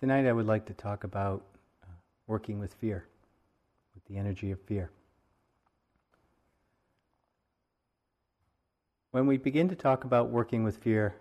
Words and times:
Tonight 0.00 0.26
I 0.26 0.32
would 0.32 0.46
like 0.46 0.64
to 0.64 0.72
talk 0.72 1.04
about 1.04 1.44
uh, 1.82 1.92
working 2.26 2.58
with 2.58 2.72
fear, 2.72 3.04
with 3.94 4.02
the 4.06 4.16
energy 4.16 4.50
of 4.50 4.58
fear. 4.62 4.90
When 9.10 9.26
we 9.26 9.36
begin 9.36 9.68
to 9.68 9.74
talk 9.74 10.04
about 10.04 10.30
working 10.30 10.64
with 10.64 10.78
fear 10.78 11.16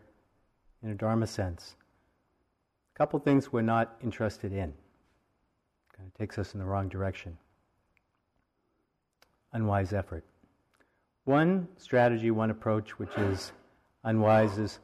in 0.82 0.92
a 0.92 0.96
Dharma 0.96 1.28
sense, 1.28 1.76
a 2.96 2.98
couple 2.98 3.20
things 3.20 3.52
we're 3.52 3.64
not 3.64 3.98
interested 4.02 4.54
in. 4.54 4.70
It 4.70 5.98
Kind 5.98 6.08
of 6.08 6.14
takes 6.18 6.38
us 6.38 6.54
in 6.54 6.62
the 6.62 6.66
wrong 6.66 6.88
direction. 6.88 7.38
Unwise 9.52 9.92
effort. 9.92 10.24
One 11.26 11.68
strategy, 11.76 12.32
one 12.32 12.50
approach, 12.50 12.98
which 12.98 13.14
is 13.18 13.52
unwise, 14.06 14.58
is 14.58 14.80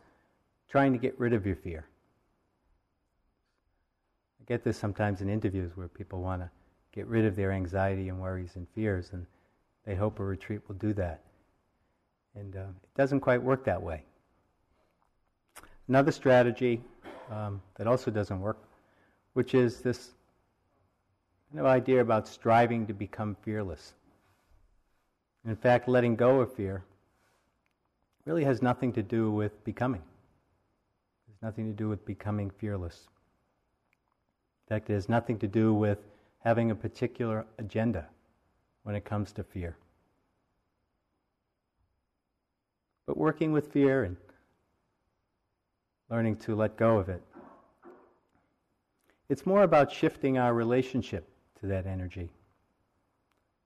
trying 0.68 0.92
to 0.92 1.00
get 1.00 1.18
rid 1.18 1.32
of 1.32 1.46
your 1.46 1.56
fear 1.56 1.86
get 4.48 4.64
this 4.64 4.78
sometimes 4.78 5.22
in 5.22 5.30
interviews 5.30 5.72
where 5.76 5.88
people 5.88 6.22
want 6.22 6.42
to 6.42 6.50
get 6.94 7.08
rid 7.08 7.26
of 7.26 7.36
their 7.36 7.52
anxiety 7.52 8.10
and 8.10 8.20
worries 8.20 8.56
and 8.56 8.68
fears, 8.74 9.10
and 9.12 9.26
they 9.86 9.96
hope 9.96 10.20
a 10.20 10.24
retreat 10.24 10.62
will 10.68 10.76
do 10.76 10.94
that. 10.94 11.22
And 12.36 12.56
uh, 12.56 12.60
it 12.60 12.98
doesn't 12.98 13.20
quite 13.20 13.42
work 13.42 13.66
that 13.66 13.82
way. 13.82 14.04
Another 15.88 16.12
strategy 16.12 16.82
um, 17.32 17.62
that 17.76 17.88
also 17.88 18.12
doesn't 18.12 18.40
work, 18.40 18.58
which 19.34 19.54
is 19.54 19.82
this 19.82 20.12
kind 21.52 21.60
of 21.60 21.66
idea 21.66 22.02
about 22.02 22.28
striving 22.28 22.88
to 22.88 22.94
become 22.94 23.36
fearless. 23.44 23.94
In 25.46 25.56
fact, 25.56 25.88
letting 25.88 26.16
go 26.16 26.42
of 26.42 26.52
fear 26.54 26.84
really 28.26 28.44
has 28.44 28.62
nothing 28.62 28.92
to 28.94 29.04
do 29.04 29.32
with 29.32 29.64
becoming. 29.64 30.02
It 31.28 31.34
has 31.34 31.42
nothing 31.42 31.68
to 31.68 31.74
do 31.74 31.88
with 31.88 32.04
becoming 32.06 32.50
fearless. 32.50 33.08
In 34.66 34.76
fact, 34.76 34.90
it 34.90 34.94
has 34.94 35.08
nothing 35.08 35.38
to 35.40 35.48
do 35.48 35.76
with 35.76 36.00
having 36.40 36.72
a 36.72 36.76
particular 36.76 37.46
agenda 37.60 38.08
when 38.82 38.96
it 38.96 39.06
comes 39.06 39.32
to 39.34 39.44
fear. 39.44 39.76
But 43.06 43.16
working 43.16 43.52
with 43.52 43.72
fear 43.72 44.04
and 44.04 44.18
learning 46.10 46.38
to 46.38 46.56
let 46.56 46.78
go 46.78 46.98
of 46.98 47.10
it. 47.10 47.22
It's 49.30 49.46
more 49.46 49.62
about 49.62 49.92
shifting 49.92 50.40
our 50.40 50.54
relationship 50.54 51.28
to 51.60 51.68
that 51.68 51.86
energy. 51.86 52.32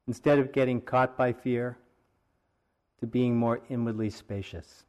Instead 0.06 0.38
of 0.38 0.52
getting 0.52 0.82
caught 0.82 1.16
by 1.16 1.32
fear, 1.32 1.78
to 3.00 3.08
being 3.08 3.38
more 3.38 3.62
inwardly 3.70 4.10
spacious. 4.10 4.84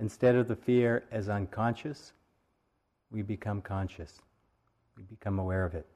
Instead 0.00 0.34
of 0.34 0.48
the 0.48 0.56
fear 0.56 1.04
as 1.12 1.28
unconscious, 1.28 2.12
we 3.12 3.22
become 3.22 3.62
conscious 3.62 4.20
we 5.00 5.06
become 5.16 5.38
aware 5.38 5.64
of 5.64 5.74
it. 5.74 5.86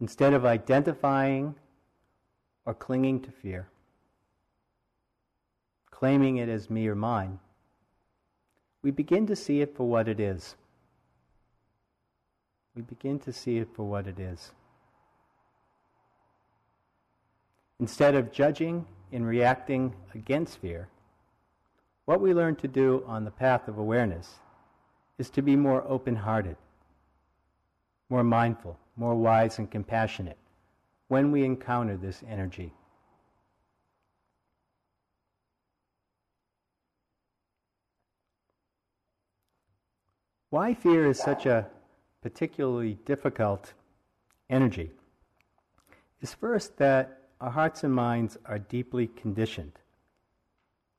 Instead 0.00 0.32
of 0.32 0.46
identifying 0.46 1.54
or 2.64 2.72
clinging 2.72 3.20
to 3.20 3.30
fear, 3.30 3.68
claiming 5.90 6.38
it 6.38 6.48
as 6.48 6.70
me 6.70 6.88
or 6.88 6.94
mine, 6.94 7.38
we 8.82 8.90
begin 8.90 9.26
to 9.26 9.36
see 9.36 9.60
it 9.60 9.76
for 9.76 9.86
what 9.86 10.08
it 10.08 10.18
is. 10.18 10.56
We 12.74 12.82
begin 12.82 13.18
to 13.20 13.32
see 13.32 13.58
it 13.58 13.68
for 13.74 13.84
what 13.84 14.06
it 14.06 14.18
is. 14.18 14.52
Instead 17.78 18.14
of 18.14 18.32
judging 18.32 18.86
and 19.12 19.26
reacting 19.26 19.94
against 20.14 20.58
fear, 20.58 20.88
what 22.06 22.20
we 22.20 22.32
learn 22.32 22.56
to 22.56 22.68
do 22.68 23.04
on 23.06 23.24
the 23.24 23.30
path 23.30 23.68
of 23.68 23.76
awareness 23.76 24.40
is 25.18 25.28
to 25.30 25.42
be 25.42 25.54
more 25.54 25.84
open 25.86 26.16
hearted, 26.16 26.56
more 28.10 28.24
mindful, 28.24 28.78
more 28.96 29.14
wise, 29.14 29.58
and 29.58 29.70
compassionate 29.70 30.38
when 31.08 31.30
we 31.30 31.44
encounter 31.44 31.96
this 31.96 32.22
energy. 32.28 32.72
Why 40.50 40.72
fear 40.74 41.06
is 41.06 41.18
such 41.18 41.46
a 41.46 41.66
particularly 42.22 42.94
difficult 43.04 43.72
energy 44.48 44.92
is 46.20 46.32
first 46.32 46.76
that 46.76 47.18
our 47.40 47.50
hearts 47.50 47.84
and 47.84 47.92
minds 47.92 48.38
are 48.46 48.58
deeply 48.58 49.08
conditioned 49.08 49.72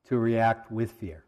to 0.08 0.18
react 0.18 0.72
with 0.72 0.92
fear. 0.92 1.24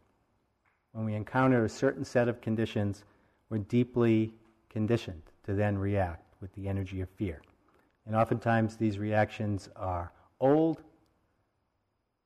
When 0.92 1.04
we 1.04 1.14
encounter 1.14 1.64
a 1.64 1.68
certain 1.68 2.04
set 2.04 2.28
of 2.28 2.40
conditions, 2.40 3.04
we're 3.48 3.58
deeply 3.58 4.32
conditioned 4.68 5.22
to 5.48 5.54
then 5.54 5.78
react 5.78 6.34
with 6.42 6.52
the 6.52 6.68
energy 6.68 7.00
of 7.00 7.08
fear. 7.08 7.40
And 8.04 8.14
oftentimes 8.14 8.76
these 8.76 8.98
reactions 8.98 9.70
are 9.76 10.12
old, 10.40 10.82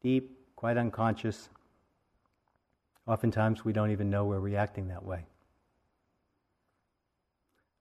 deep, 0.03 0.37
quite 0.57 0.77
unconscious. 0.77 1.49
Oftentimes 3.07 3.65
we 3.65 3.73
don't 3.73 3.93
even 3.93 4.11
know 4.11 4.25
we're 4.25 4.41
reacting 4.41 4.89
that 4.89 5.05
way. 5.05 5.25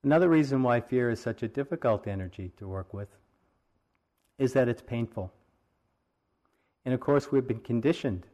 Another 0.04 0.30
reason 0.30 0.62
why 0.62 0.80
fear 0.80 1.10
is 1.10 1.20
such 1.20 1.42
a 1.42 1.48
difficult 1.48 2.06
energy 2.06 2.52
to 2.58 2.68
work 2.68 2.94
with 2.94 3.10
is 4.38 4.54
that 4.54 4.70
it's 4.70 4.84
painful. 4.84 5.34
And 6.86 6.94
of 6.94 7.00
course, 7.00 7.32
we've 7.32 7.48
been 7.48 7.62
conditioned 7.62 8.28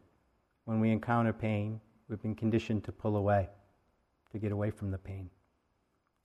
when 0.66 0.82
we 0.82 0.92
encounter 0.92 1.32
pain, 1.32 1.80
we've 2.10 2.22
been 2.22 2.36
conditioned 2.36 2.84
to 2.84 2.92
pull 2.92 3.16
away, 3.16 3.48
to 4.34 4.40
get 4.40 4.52
away 4.52 4.72
from 4.72 4.92
the 4.92 4.98
pain 4.98 5.30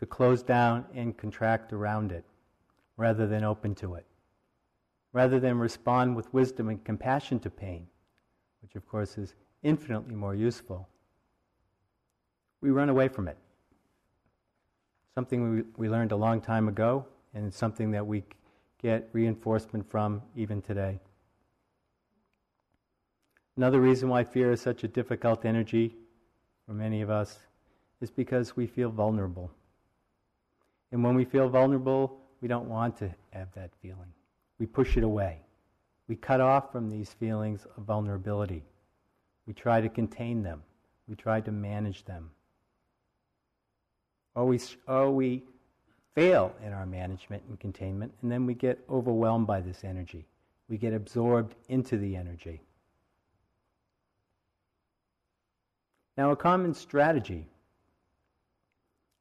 to 0.02 0.06
close 0.06 0.42
down 0.42 0.84
and 0.96 1.16
contract 1.16 1.72
around 1.72 2.10
it 2.10 2.24
rather 2.96 3.24
than 3.24 3.44
open 3.44 3.72
to 3.72 3.94
it, 3.94 4.04
rather 5.12 5.38
than 5.38 5.56
respond 5.56 6.16
with 6.16 6.34
wisdom 6.34 6.68
and 6.68 6.82
compassion 6.82 7.38
to 7.38 7.48
pain, 7.48 7.86
which 8.62 8.74
of 8.74 8.84
course 8.88 9.16
is 9.16 9.36
infinitely 9.62 10.16
more 10.16 10.34
useful. 10.34 10.88
We 12.60 12.70
run 12.70 12.88
away 12.88 13.06
from 13.06 13.28
it. 13.28 13.38
Something 15.14 15.54
we, 15.54 15.62
we 15.76 15.88
learned 15.88 16.10
a 16.10 16.16
long 16.16 16.40
time 16.40 16.66
ago, 16.66 17.06
and 17.32 17.46
it's 17.46 17.56
something 17.56 17.92
that 17.92 18.04
we 18.04 18.24
get 18.82 19.08
reinforcement 19.12 19.88
from 19.88 20.20
even 20.34 20.60
today. 20.60 20.98
Another 23.56 23.80
reason 23.80 24.08
why 24.08 24.24
fear 24.24 24.50
is 24.50 24.60
such 24.60 24.82
a 24.82 24.88
difficult 24.88 25.44
energy 25.44 25.94
for 26.66 26.72
many 26.72 27.02
of 27.02 27.10
us 27.10 27.38
is 28.00 28.10
because 28.10 28.56
we 28.56 28.66
feel 28.66 28.90
vulnerable. 28.90 29.52
And 30.92 31.02
when 31.02 31.14
we 31.14 31.24
feel 31.24 31.48
vulnerable, 31.48 32.18
we 32.40 32.48
don't 32.48 32.68
want 32.68 32.96
to 32.98 33.10
have 33.30 33.48
that 33.54 33.70
feeling. 33.80 34.12
We 34.58 34.66
push 34.66 34.96
it 34.96 35.02
away. 35.02 35.40
We 36.06 36.16
cut 36.16 36.40
off 36.40 36.70
from 36.70 36.90
these 36.90 37.12
feelings 37.14 37.66
of 37.76 37.84
vulnerability. 37.84 38.62
We 39.46 39.54
try 39.54 39.80
to 39.80 39.88
contain 39.88 40.42
them. 40.42 40.62
We 41.08 41.16
try 41.16 41.40
to 41.40 41.50
manage 41.50 42.04
them. 42.04 42.30
Or 44.34 44.44
we, 44.46 44.60
or 44.86 45.10
we 45.10 45.42
fail 46.14 46.54
in 46.64 46.72
our 46.72 46.86
management 46.86 47.42
and 47.48 47.58
containment, 47.58 48.12
and 48.22 48.30
then 48.30 48.46
we 48.46 48.54
get 48.54 48.78
overwhelmed 48.90 49.46
by 49.46 49.60
this 49.60 49.84
energy. 49.84 50.26
We 50.68 50.76
get 50.76 50.92
absorbed 50.92 51.54
into 51.68 51.96
the 51.96 52.16
energy. 52.16 52.60
Now, 56.16 56.30
a 56.30 56.36
common 56.36 56.74
strategy, 56.74 57.46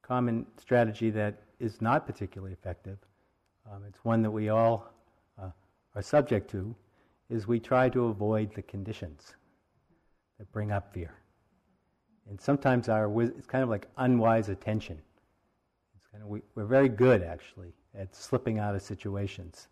common 0.02 0.46
strategy 0.58 1.10
that 1.12 1.40
is 1.62 1.82
not 1.82 2.06
particularly 2.06 2.54
effective, 2.54 2.98
um, 3.72 3.84
it's 3.88 4.04
one 4.04 4.22
that 4.24 4.32
we 4.32 4.50
all 4.50 4.92
uh, 5.42 5.50
are 5.96 6.02
subject 6.02 6.50
to, 6.52 6.76
is 7.30 7.48
we 7.48 7.60
try 7.60 7.88
to 7.90 8.06
avoid 8.06 8.54
the 8.56 8.62
conditions 8.64 9.36
that 10.40 10.52
bring 10.52 10.72
up 10.72 10.92
fear. 10.94 11.14
And 12.30 12.42
sometimes 12.42 12.90
our 12.90 13.22
it's 13.22 13.48
kind 13.48 13.64
of 13.64 13.70
like 13.70 13.88
unwise 13.98 14.50
attention. 14.50 14.98
Kind 16.12 16.24
of, 16.24 16.30
we, 16.30 16.42
are 16.58 16.66
very 16.66 16.90
good, 16.90 17.24
actually, 17.24 17.72
at 17.98 18.14
slipping 18.16 18.60
out 18.60 18.76
of 18.76 18.82
situations 18.82 19.68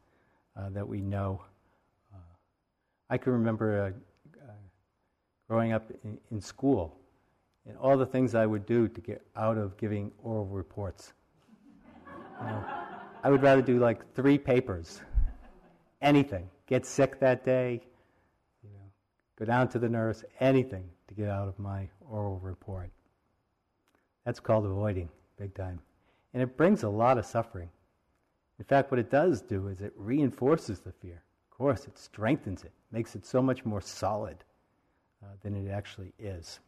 uh, 0.56 0.70
that 0.70 0.88
we 0.88 1.02
know. 1.02 1.42
Uh, 2.14 2.18
I 3.10 3.18
can 3.18 3.34
remember 3.34 3.94
uh, 4.38 4.42
uh, 4.42 4.52
growing 5.50 5.74
up 5.74 5.92
in, 6.04 6.18
in 6.32 6.40
school 6.40 6.96
and 7.66 7.78
all 7.78 7.98
the 7.98 8.06
things 8.06 8.36
I 8.36 8.46
would 8.46 8.66
do 8.66 8.88
to 8.88 9.02
get 9.02 9.22
out 9.36 9.58
of 9.58 9.76
giving 9.78 10.12
oral 10.24 10.46
reports. 10.46 11.14
Know, 12.42 12.64
I 13.24 13.30
would 13.30 13.42
rather 13.42 13.62
do 13.62 13.80
like 13.80 14.14
three 14.14 14.38
papers, 14.38 15.02
anything. 16.02 16.50
Get 16.68 16.86
sick 16.86 17.20
that 17.20 17.44
day, 17.44 17.82
you 18.64 18.70
know, 18.70 18.92
go 19.38 19.46
down 19.46 19.68
to 19.70 19.80
the 19.80 19.90
nurse, 19.90 20.24
anything 20.40 20.90
to 21.08 21.14
get 21.14 21.30
out 21.30 21.48
of 21.48 21.60
my 21.60 21.90
oral 22.10 22.40
report. 22.40 22.92
That's 24.26 24.40
called 24.40 24.66
avoiding, 24.66 25.10
big 25.38 25.54
time. 25.54 25.80
And 26.34 26.44
it 26.44 26.56
brings 26.56 26.84
a 26.84 26.90
lot 26.90 27.18
of 27.18 27.26
suffering. 27.26 27.70
In 28.60 28.66
fact, 28.66 28.92
what 28.92 29.00
it 29.00 29.10
does 29.10 29.42
do 29.42 29.68
is 29.68 29.82
it 29.82 29.94
reinforces 29.96 30.80
the 30.80 30.92
fear. 30.92 31.24
Of 31.52 31.58
course, 31.58 31.88
it 31.88 31.98
strengthens 31.98 32.64
it, 32.64 32.72
makes 32.92 33.16
it 33.16 33.26
so 33.26 33.42
much 33.42 33.66
more 33.66 33.82
solid 33.82 34.38
uh, 35.24 35.28
than 35.42 35.56
it 35.56 35.72
actually 35.72 36.14
is. 36.20 36.60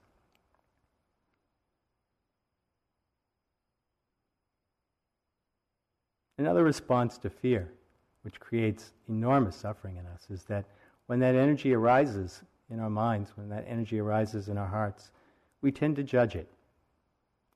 Another 6.42 6.64
response 6.64 7.20
to 7.20 7.30
fear, 7.30 7.72
which 8.24 8.40
creates 8.40 8.94
enormous 9.08 9.56
suffering 9.56 9.98
in 9.98 10.08
us, 10.08 10.26
is 10.32 10.42
that 10.46 10.66
when 11.06 11.20
that 11.20 11.36
energy 11.36 11.72
arises 11.72 12.42
in 12.72 12.80
our 12.80 12.90
minds, 12.90 13.34
when 13.36 13.48
that 13.50 13.64
energy 13.68 14.00
arises 14.00 14.50
in 14.50 14.58
our 14.58 14.66
hearts, 14.66 15.12
we 15.62 15.72
tend 15.72 15.98
to 15.98 16.04
judge 16.04 16.36
it. 16.36 16.50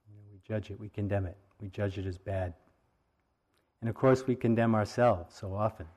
You 0.08 0.16
know, 0.16 0.22
we 0.32 0.40
judge 0.48 0.70
it, 0.70 0.80
we 0.80 0.90
condemn 0.90 1.26
it, 1.26 1.36
we 1.60 1.70
judge 1.70 1.98
it 1.98 2.06
as 2.06 2.20
bad. 2.20 2.54
And 3.82 3.90
of 3.90 3.96
course, 3.96 4.28
we 4.28 4.36
condemn 4.36 4.76
ourselves 4.76 5.34
so 5.34 5.56
often. 5.56 5.88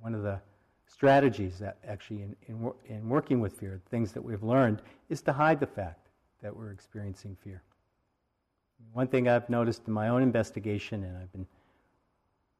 One 0.00 0.14
of 0.14 0.22
the 0.22 0.42
strategies 0.84 1.58
that 1.58 1.78
actually, 1.88 2.20
in, 2.20 2.36
in, 2.48 2.70
in 2.84 3.08
working 3.08 3.40
with 3.40 3.58
fear, 3.58 3.80
things 3.90 4.12
that 4.12 4.20
we've 4.20 4.42
learned, 4.42 4.82
is 5.08 5.22
to 5.22 5.32
hide 5.32 5.58
the 5.58 5.66
fact 5.66 6.08
that 6.42 6.54
we're 6.54 6.70
experiencing 6.70 7.34
fear. 7.42 7.62
One 8.92 9.08
thing 9.08 9.26
I've 9.26 9.48
noticed 9.48 9.84
in 9.86 9.94
my 9.94 10.08
own 10.08 10.22
investigation, 10.22 11.02
and 11.04 11.16
I've 11.16 11.32
been 11.32 11.46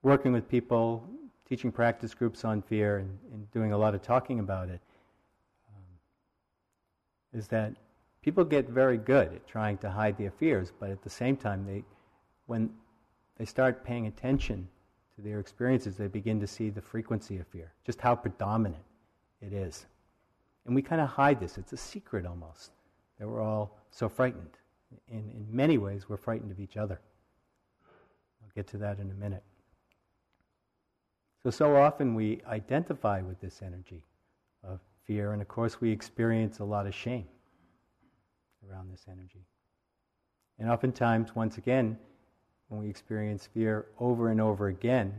working 0.03 0.33
with 0.33 0.49
people, 0.49 1.05
teaching 1.49 1.73
practice 1.73 2.15
groups 2.15 2.45
on 2.45 2.63
fear, 2.63 2.99
and, 2.99 3.19
and 3.33 3.51
doing 3.51 3.73
a 3.73 3.79
lot 3.79 3.95
of 3.95 4.03
talking 4.03 4.41
about 4.41 4.69
it, 4.69 4.81
um, 5.69 7.39
is 7.39 7.49
that 7.49 7.75
people 8.23 8.45
get 8.45 8.69
very 8.69 8.99
good 8.99 9.33
at 9.33 9.47
trying 9.47 9.79
to 9.79 9.91
hide 9.91 10.17
their 10.19 10.31
fears, 10.31 10.73
but 10.79 10.91
at 10.91 11.03
the 11.03 11.11
same 11.11 11.37
time, 11.37 11.65
they, 11.67 11.85
when 12.47 12.71
they 13.39 13.45
start 13.45 13.85
paying 13.85 14.07
attention 14.07 14.69
to 15.17 15.23
their 15.23 15.41
experiences, 15.41 15.97
they 15.97 16.09
begin 16.09 16.39
to 16.41 16.47
see 16.47 16.71
the 16.71 16.81
frequency 16.81 17.39
of 17.39 17.47
fear, 17.49 17.73
just 17.85 18.01
how 18.01 18.15
predominant 18.15 18.83
it 19.41 19.53
is. 19.53 19.87
And 20.67 20.75
we 20.75 20.83
kind 20.83 21.01
of 21.01 21.09
hide 21.09 21.41
this. 21.41 21.59
It's 21.59 21.73
a 21.73 21.77
secret 21.77 22.27
almost 22.27 22.73
that 23.19 23.27
we're 23.27 23.43
all 23.43 23.77
so 23.91 24.09
frightened. 24.09 24.51
In, 25.09 25.19
in 25.19 25.47
many 25.51 25.79
ways, 25.79 26.09
we're 26.09 26.17
frightened 26.17 26.53
of 26.53 26.61
each 26.61 26.77
other. 26.77 27.01
I'll 28.43 28.51
get 28.55 28.67
to 28.69 28.79
that 28.79 28.99
in 28.99 29.11
a 29.11 29.15
minute. 29.15 29.43
So, 31.43 31.51
so 31.51 31.77
often 31.77 32.15
we 32.15 32.41
identify 32.47 33.21
with 33.23 33.41
this 33.41 33.63
energy 33.63 34.03
of 34.65 34.81
fear, 35.05 35.33
and 35.33 35.41
of 35.41 35.49
course, 35.49 35.81
we 35.81 35.91
experience 35.91 36.59
a 36.59 36.65
lot 36.65 36.87
of 36.87 36.95
shame 36.95 37.27
around 38.69 38.91
this 38.91 39.07
energy. 39.09 39.45
And 40.59 40.69
oftentimes, 40.69 41.35
once 41.35 41.57
again, 41.59 41.97
when 42.69 42.81
we 42.81 42.89
experience 42.89 43.49
fear 43.55 43.87
over 43.99 44.31
and 44.31 44.41
over 44.41 44.69
again, 44.69 45.15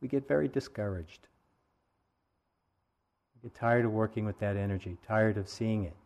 we 0.00 0.08
get 0.08 0.26
very 0.26 0.48
discouraged. 0.48 1.28
We 3.34 3.48
get 3.48 3.54
tired 3.54 3.84
of 3.84 3.92
working 3.92 4.24
with 4.24 4.38
that 4.40 4.56
energy, 4.56 4.96
tired 5.06 5.36
of 5.36 5.48
seeing 5.48 5.84
it, 5.84 5.96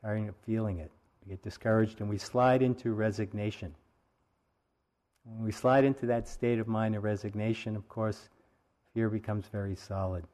tired 0.00 0.28
of 0.28 0.36
feeling 0.46 0.78
it. 0.78 0.90
We 1.24 1.30
get 1.30 1.42
discouraged 1.42 2.00
and 2.00 2.08
we 2.08 2.18
slide 2.18 2.62
into 2.62 2.94
resignation. 2.94 3.74
When 5.24 5.44
we 5.44 5.52
slide 5.52 5.84
into 5.84 6.06
that 6.06 6.28
state 6.28 6.58
of 6.58 6.66
mind 6.66 6.96
of 6.96 7.04
resignation, 7.04 7.76
of 7.76 7.88
course, 7.88 8.28
fear 8.94 9.08
becomes 9.08 9.46
very 9.46 9.74
solid. 9.74 10.24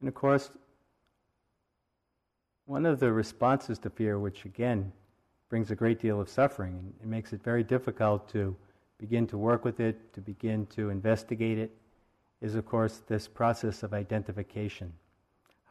And 0.00 0.08
of 0.08 0.14
course, 0.14 0.50
one 2.66 2.84
of 2.84 3.00
the 3.00 3.12
responses 3.12 3.78
to 3.78 3.90
fear, 3.90 4.18
which 4.18 4.44
again 4.44 4.92
brings 5.48 5.70
a 5.70 5.74
great 5.74 5.98
deal 5.98 6.20
of 6.20 6.28
suffering 6.28 6.74
and 6.76 6.92
it 7.00 7.06
makes 7.06 7.32
it 7.32 7.42
very 7.42 7.62
difficult 7.62 8.28
to 8.30 8.54
begin 8.98 9.26
to 9.28 9.38
work 9.38 9.64
with 9.64 9.80
it, 9.80 10.12
to 10.12 10.20
begin 10.20 10.66
to 10.66 10.90
investigate 10.90 11.58
it, 11.58 11.70
is 12.40 12.54
of 12.54 12.66
course 12.66 13.02
this 13.06 13.26
process 13.26 13.82
of 13.82 13.94
identification. 13.94 14.92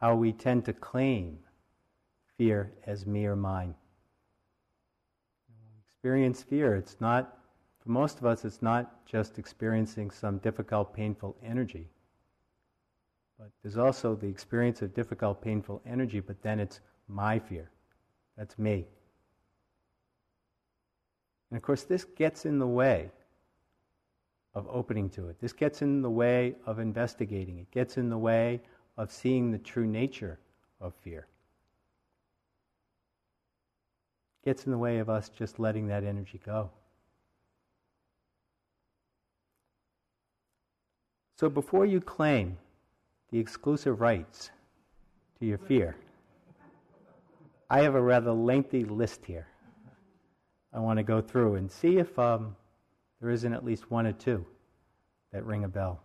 How 0.00 0.14
we 0.14 0.32
tend 0.32 0.64
to 0.64 0.72
claim 0.72 1.38
fear 2.36 2.72
as 2.86 3.06
me 3.06 3.26
or 3.26 3.36
mine. 3.36 3.74
Experience 6.04 6.42
fear, 6.42 6.74
it's 6.74 7.00
not, 7.00 7.38
for 7.82 7.88
most 7.88 8.18
of 8.18 8.26
us, 8.26 8.44
it's 8.44 8.60
not 8.60 9.06
just 9.06 9.38
experiencing 9.38 10.10
some 10.10 10.36
difficult, 10.36 10.92
painful 10.92 11.34
energy. 11.42 11.88
But 13.38 13.48
there's 13.62 13.78
also 13.78 14.14
the 14.14 14.26
experience 14.26 14.82
of 14.82 14.92
difficult, 14.92 15.40
painful 15.40 15.80
energy, 15.86 16.20
but 16.20 16.42
then 16.42 16.60
it's 16.60 16.80
my 17.08 17.38
fear. 17.38 17.70
That's 18.36 18.58
me. 18.58 18.84
And 21.50 21.56
of 21.56 21.62
course, 21.62 21.84
this 21.84 22.04
gets 22.04 22.44
in 22.44 22.58
the 22.58 22.66
way 22.66 23.10
of 24.54 24.66
opening 24.68 25.08
to 25.08 25.30
it. 25.30 25.40
This 25.40 25.54
gets 25.54 25.80
in 25.80 26.02
the 26.02 26.10
way 26.10 26.54
of 26.66 26.80
investigating. 26.80 27.60
It 27.60 27.70
gets 27.70 27.96
in 27.96 28.10
the 28.10 28.18
way 28.18 28.60
of 28.98 29.10
seeing 29.10 29.50
the 29.50 29.58
true 29.58 29.86
nature 29.86 30.38
of 30.82 30.92
fear. 31.02 31.20
It 34.33 34.33
gets 34.44 34.66
in 34.66 34.72
the 34.72 34.78
way 34.78 34.98
of 34.98 35.08
us 35.08 35.28
just 35.28 35.58
letting 35.58 35.88
that 35.88 36.04
energy 36.04 36.40
go. 36.44 36.70
So 41.36 41.48
before 41.48 41.86
you 41.86 42.00
claim 42.00 42.56
the 43.30 43.40
exclusive 43.40 44.00
rights 44.00 44.50
to 45.40 45.46
your 45.46 45.58
fear. 45.58 45.96
I 47.68 47.80
have 47.80 47.94
a 47.94 48.00
rather 48.00 48.32
lengthy 48.32 48.84
list 48.84 49.24
here. 49.26 49.48
I 50.72 50.78
want 50.78 50.98
to 50.98 51.02
go 51.02 51.20
through 51.20 51.56
and 51.56 51.70
see 51.70 51.98
if 51.98 52.16
um, 52.18 52.54
there 53.20 53.30
isn't 53.30 53.52
at 53.52 53.64
least 53.64 53.90
one 53.90 54.06
or 54.06 54.12
two 54.12 54.46
that 55.32 55.44
ring 55.44 55.64
a 55.64 55.68
bell. 55.68 56.00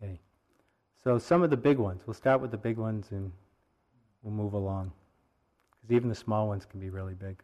Okay. 0.00 0.20
So, 1.02 1.18
some 1.18 1.42
of 1.42 1.50
the 1.50 1.56
big 1.56 1.78
ones. 1.78 2.02
We'll 2.06 2.14
start 2.14 2.40
with 2.40 2.50
the 2.52 2.56
big 2.56 2.76
ones 2.76 3.08
and 3.10 3.32
we'll 4.22 4.34
move 4.34 4.52
along. 4.52 4.92
Because 5.86 5.96
even 5.96 6.08
the 6.08 6.14
small 6.14 6.48
ones 6.48 6.64
can 6.64 6.80
be 6.80 6.90
really 6.90 7.14
big. 7.14 7.42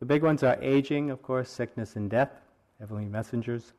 The 0.00 0.06
big 0.06 0.22
ones 0.22 0.42
are 0.42 0.58
aging, 0.60 1.10
of 1.10 1.22
course, 1.22 1.48
sickness 1.48 1.96
and 1.96 2.10
death, 2.10 2.30
heavenly 2.80 3.04
messengers 3.04 3.72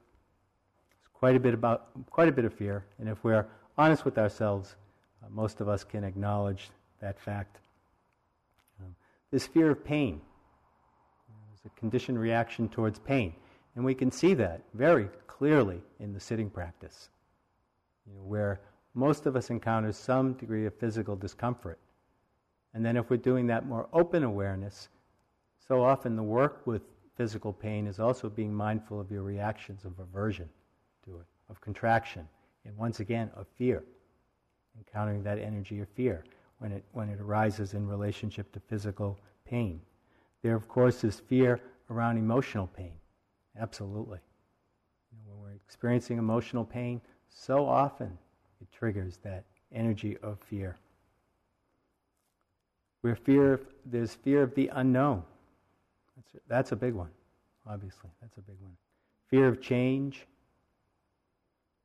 It's 0.98 1.08
quite 1.14 1.36
a 1.36 1.40
bit 1.40 1.54
about 1.54 1.90
quite 2.10 2.30
a 2.30 2.32
bit 2.32 2.46
of 2.46 2.54
fear, 2.54 2.86
and 3.00 3.10
if 3.10 3.24
we're 3.24 3.46
honest 3.78 4.06
with 4.06 4.18
ourselves, 4.18 4.76
uh, 5.24 5.28
most 5.30 5.60
of 5.60 5.68
us 5.68 5.84
can 5.84 6.04
acknowledge 6.04 6.70
that 7.02 7.20
fact. 7.20 7.60
Um, 8.80 8.96
this 9.32 9.46
fear 9.46 9.72
of 9.72 9.84
pain 9.84 10.22
is 11.54 11.62
a 11.66 11.80
conditioned 11.80 12.20
reaction 12.20 12.70
towards 12.70 13.00
pain, 13.00 13.34
and 13.76 13.84
we 13.84 13.94
can 13.94 14.10
see 14.10 14.34
that 14.36 14.62
very 14.74 15.10
clearly 15.28 15.82
in 16.00 16.14
the 16.14 16.20
sitting 16.20 16.50
practice, 16.50 17.10
you 18.08 18.14
know, 18.16 18.24
where 18.24 18.62
most 18.94 19.26
of 19.26 19.36
us 19.36 19.50
encounter 19.50 19.92
some 19.92 20.34
degree 20.34 20.66
of 20.66 20.74
physical 20.76 21.18
discomfort. 21.18 21.78
And 22.76 22.86
then, 22.86 22.98
if 22.98 23.10
we're 23.10 23.18
doing 23.18 23.48
that 23.48 23.66
more 23.66 23.88
open 23.94 24.24
awareness, 24.24 24.90
so 25.66 25.82
often 25.82 26.18
the 26.18 26.24
work 26.24 26.68
with 26.68 26.82
physical 27.16 27.54
pain 27.54 27.88
is 27.88 28.00
also 28.02 28.30
being 28.30 28.54
mindful 28.54 29.00
of 29.00 29.10
your 29.10 29.24
reactions 29.24 29.86
of 29.86 29.98
aversion 29.98 30.50
to 31.06 31.18
it, 31.18 31.26
of 31.50 31.62
contraction, 31.62 32.28
and 32.66 32.76
once 32.76 33.00
again, 33.00 33.32
of 33.36 33.48
fear, 33.58 33.82
encountering 34.78 35.24
that 35.24 35.40
energy 35.40 35.80
of 35.80 35.88
fear 35.96 36.26
when 36.60 36.74
it, 36.74 36.84
when 36.92 37.10
it 37.10 37.22
arises 37.22 37.74
in 37.74 37.88
relationship 37.88 38.52
to 38.52 38.60
physical 38.60 39.18
pain. 39.46 39.80
There, 40.42 40.56
of 40.56 40.68
course, 40.68 41.06
is 41.06 41.22
fear 41.22 41.62
around 41.90 42.18
emotional 42.18 42.68
pain. 42.68 42.94
Absolutely. 43.58 44.20
You 45.12 45.18
know, 45.18 45.36
when 45.38 45.52
we're 45.52 45.56
experiencing 45.56 46.18
emotional 46.18 46.66
pain, 46.66 47.00
so 47.30 47.66
often 47.66 48.18
it 48.60 48.68
triggers 48.70 49.18
that 49.24 49.46
energy 49.72 50.18
of 50.22 50.40
fear. 50.40 50.76
Where 53.06 53.16
fear, 53.16 53.60
there's 53.86 54.16
fear 54.16 54.42
of 54.42 54.56
the 54.56 54.68
unknown. 54.74 55.22
That's 56.16 56.44
that's 56.48 56.72
a 56.72 56.76
big 56.76 56.96
one, 56.96 57.12
obviously. 57.68 58.10
That's 58.20 58.36
a 58.40 58.42
big 58.42 58.56
one. 58.60 58.76
Fear 59.30 59.48
of 59.48 59.62
change, 59.62 60.26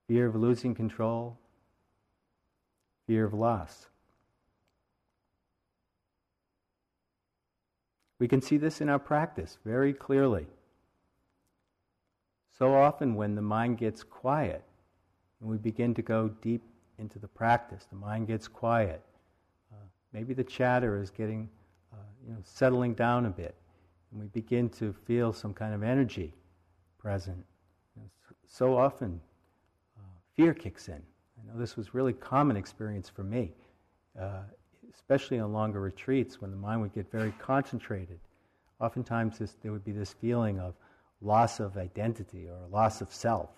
fear 0.09 0.27
of 0.27 0.35
losing 0.35 0.75
control, 0.75 1.37
fear 3.07 3.27
of 3.27 3.35
loss. 3.35 3.89
We 8.19 8.27
can 8.27 8.41
see 8.41 8.57
this 8.57 8.81
in 8.81 8.89
our 8.89 8.99
practice 8.99 9.59
very 9.63 9.93
clearly. 9.93 10.47
So 12.59 12.75
often, 12.75 13.15
when 13.15 13.35
the 13.35 13.43
mind 13.43 13.77
gets 13.77 14.03
quiet 14.03 14.65
and 15.39 15.51
we 15.51 15.59
begin 15.59 15.93
to 15.97 16.03
go 16.03 16.31
deep 16.41 16.63
into 16.99 17.19
the 17.19 17.29
practice, 17.29 17.85
the 17.91 17.97
mind 17.97 18.27
gets 18.27 18.49
quiet. 18.49 19.03
Uh, 20.13 20.19
maybe 20.19 20.35
the 20.35 20.45
chatter 20.45 21.01
is 21.01 21.11
getting, 21.11 21.49
uh, 21.93 21.97
you 22.27 22.33
know, 22.33 22.39
settling 22.43 22.95
down 22.95 23.27
a 23.27 23.31
bit, 23.31 23.55
and 24.11 24.21
we 24.21 24.27
begin 24.29 24.69
to 24.69 24.93
feel 24.93 25.33
some 25.33 25.55
kind 25.55 25.75
of 25.75 25.83
energy 25.83 26.35
present. 26.99 27.45
You 27.97 28.03
know, 28.03 28.09
so 28.47 28.77
often, 28.77 29.21
fear 30.37 30.55
kicks 30.55 30.89
in. 30.89 30.95
I 30.95 31.53
know 31.53 31.59
this 31.59 31.77
was 31.77 31.95
really 31.95 32.13
common 32.13 32.57
experience 32.57 33.09
for 33.09 33.23
me, 33.23 33.53
uh, 34.19 34.43
especially 34.95 35.39
on 35.39 35.53
longer 35.53 35.81
retreats 35.81 36.41
when 36.41 36.51
the 36.51 36.57
mind 36.57 36.81
would 36.81 36.95
get 36.95 37.11
very 37.11 37.33
concentrated. 37.39 38.19
Oftentimes, 38.81 39.39
this, 39.39 39.57
there 39.63 39.73
would 39.73 39.85
be 39.85 39.93
this 39.93 40.15
feeling 40.15 40.59
of 40.59 40.75
loss 41.21 41.61
of 41.61 41.77
identity 41.77 42.49
or 42.49 42.57
loss 42.71 43.01
of 43.01 43.13
self, 43.13 43.51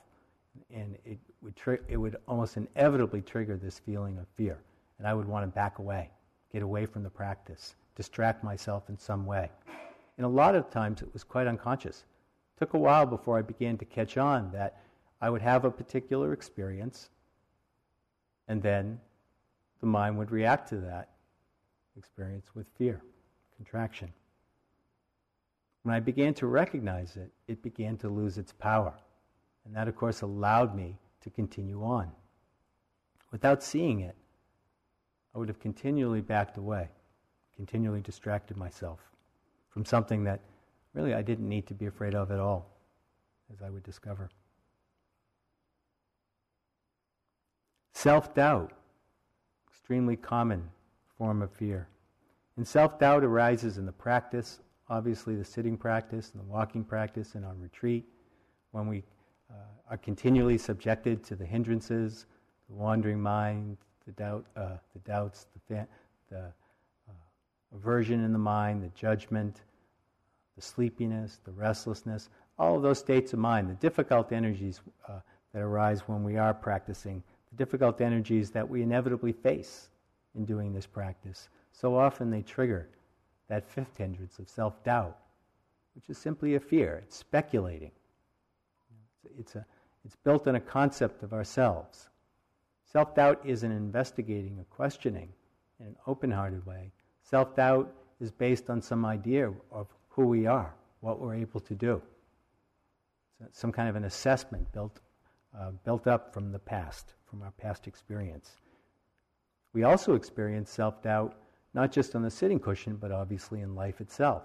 and 0.75 0.97
it 1.05 1.19
would 1.43 1.55
tri- 1.57 1.79
it 1.89 1.97
would 1.97 2.17
almost 2.27 2.57
inevitably 2.57 3.23
trigger 3.23 3.57
this 3.57 3.79
feeling 3.79 4.19
of 4.19 4.27
fear, 4.35 4.59
and 4.99 5.07
I 5.07 5.15
would 5.15 5.27
want 5.27 5.45
to 5.45 5.55
back 5.55 5.79
away, 5.79 6.11
get 6.53 6.63
away 6.63 6.87
from 6.87 7.03
the 7.03 7.11
practice, 7.11 7.77
distract 7.97 8.45
myself 8.45 8.89
in 8.89 8.99
some 8.99 9.27
way. 9.27 9.51
And 10.17 10.27
a 10.27 10.29
lot 10.29 10.55
of 10.55 10.71
times 10.71 11.03
it 11.03 11.13
was 11.13 11.25
quite 11.25 11.47
unconscious. 11.47 12.05
It 12.57 12.59
took 12.59 12.75
a 12.75 12.79
while 12.79 13.07
before 13.07 13.39
I 13.39 13.43
began 13.43 13.79
to 13.79 13.85
catch 13.85 14.19
on 14.19 14.53
that 14.53 14.83
I 15.21 15.31
would 15.31 15.43
have 15.43 15.65
a 15.65 15.71
particular 15.71 16.33
experience, 16.33 17.09
and 18.49 18.63
then 18.63 19.01
the 19.81 19.87
mind 19.87 20.19
would 20.19 20.31
react 20.31 20.69
to 20.71 20.77
that 20.79 21.11
experience 21.97 22.55
with 22.55 22.67
fear, 22.77 23.01
contraction. 23.57 24.13
When 25.83 25.95
I 25.95 26.01
began 26.01 26.35
to 26.35 26.47
recognize 26.47 27.17
it, 27.17 27.31
it 27.49 27.63
began 27.63 27.97
to 27.99 28.09
lose 28.09 28.39
its 28.39 28.53
power. 28.53 28.95
And 29.65 29.75
that, 29.77 29.89
of 29.89 29.97
course, 29.97 30.23
allowed 30.23 30.75
me 30.77 30.97
to 31.23 31.31
continue 31.31 31.83
on. 31.83 32.11
Without 33.31 33.63
seeing 33.63 34.01
it, 34.01 34.17
I 35.35 35.39
would 35.39 35.49
have 35.49 35.61
continually 35.61 36.21
backed 36.21 36.57
away, 36.57 36.89
continually 37.57 38.01
distracted 38.01 38.57
myself 38.57 39.01
from 39.71 39.85
something 39.85 40.25
that 40.25 40.41
really 40.93 41.15
I 41.15 41.23
didn't 41.23 41.49
need 41.49 41.67
to 41.69 41.75
be 41.75 41.87
afraid 41.87 42.15
of 42.15 42.31
at 42.31 42.39
all, 42.39 42.71
as 43.53 43.63
I 43.63 43.71
would 43.71 43.83
discover. 43.83 44.31
Self 47.95 48.35
doubt, 48.35 48.73
extremely 49.69 50.17
common 50.17 50.69
form 51.17 51.41
of 51.41 51.51
fear. 51.53 51.89
And 52.57 52.67
self 52.67 52.99
doubt 52.99 53.25
arises 53.25 53.79
in 53.79 53.87
the 53.87 53.93
practice, 53.93 54.61
obviously, 54.89 55.37
the 55.37 55.45
sitting 55.45 55.77
practice 55.77 56.33
and 56.33 56.43
the 56.43 56.47
walking 56.47 56.85
practice 56.85 57.35
and 57.35 57.45
on 57.45 57.61
retreat, 57.61 58.05
when 58.73 58.87
we 58.87 59.05
uh, 59.51 59.55
are 59.91 59.97
continually 59.99 60.59
subjected 60.59 61.25
to 61.25 61.37
the 61.37 61.47
hindrances, 61.47 62.27
the 62.69 62.75
wandering 62.75 63.21
mind, 63.21 63.79
the 64.07 64.13
doubt, 64.13 64.45
uh, 64.57 64.77
the 64.93 64.99
doubts, 65.01 65.47
the, 65.55 65.75
fa- 65.75 65.89
the 66.31 66.39
uh, 66.39 67.13
aversion 67.75 68.25
in 68.25 68.33
the 68.33 68.39
mind, 68.39 68.83
the 68.83 68.91
judgment, 68.99 69.63
the 70.57 70.63
sleepiness, 70.63 71.41
the 71.45 71.53
restlessness, 71.53 72.29
all 72.59 72.77
of 72.77 72.83
those 72.83 72.99
states 72.99 73.33
of 73.33 73.39
mind, 73.39 73.69
the 73.69 73.75
difficult 73.75 74.33
energies 74.33 74.81
uh, 75.09 75.21
that 75.53 75.63
arise 75.63 76.01
when 76.07 76.23
we 76.23 76.37
are 76.37 76.55
practicing, 76.55 77.23
the 77.51 77.57
difficult 77.57 78.01
energies 78.01 78.51
that 78.51 78.69
we 78.69 78.83
inevitably 78.83 79.33
face 79.33 79.89
in 80.35 80.45
doing 80.45 80.73
this 80.73 80.87
practice. 80.87 81.49
So 81.73 81.97
often 81.97 82.31
they 82.31 82.43
trigger 82.43 82.89
that 83.49 83.69
fifth 83.69 83.97
hindrance 83.97 84.39
of 84.39 84.49
self 84.49 84.83
doubt, 84.85 85.19
which 85.95 86.09
is 86.09 86.19
simply 86.19 86.55
a 86.55 86.61
fear. 86.61 87.03
It's 87.05 87.17
speculating. 87.17 87.91
It's, 89.39 89.55
a, 89.55 89.65
it's 90.05 90.17
built 90.17 90.47
on 90.47 90.55
a 90.55 90.61
concept 90.61 91.23
of 91.23 91.33
ourselves. 91.33 92.09
Self 92.93 93.15
doubt 93.15 93.41
is 93.43 93.63
an 93.63 93.73
investigating 93.73 94.59
a 94.61 94.65
questioning 94.65 95.31
in 95.81 95.87
an 95.87 95.97
open 96.07 96.31
hearted 96.31 96.67
way. 96.67 96.93
Self 97.23 97.57
doubt 97.57 97.91
is 98.21 98.31
based 98.31 98.69
on 98.69 98.83
some 98.83 99.07
idea 99.07 99.51
of 99.71 99.87
who 100.11 100.27
we 100.27 100.45
are, 100.45 100.75
what 101.01 101.19
we're 101.19 101.35
able 101.35 101.61
to 101.61 101.75
do. 101.75 102.03
Some 103.51 103.73
kind 103.73 103.89
of 103.89 103.97
an 103.97 104.05
assessment 104.05 104.71
built, 104.73 105.01
uh, 105.59 105.71
built 105.85 106.07
up 106.07 106.35
from 106.35 106.53
the 106.53 106.59
past, 106.59 107.15
from 107.25 107.41
our 107.41 107.51
past 107.53 107.87
experience. 107.87 108.59
We 109.73 109.85
also 109.85 110.15
experience 110.15 110.71
self 110.71 111.03
doubt 111.03 111.35
not 111.73 111.93
just 111.93 112.15
on 112.15 112.21
the 112.21 112.31
sitting 112.31 112.61
cushion, 112.61 112.97
but 112.97 113.11
obviously 113.11 113.63
in 113.63 113.75
life 113.75 114.03
itself. 114.03 114.43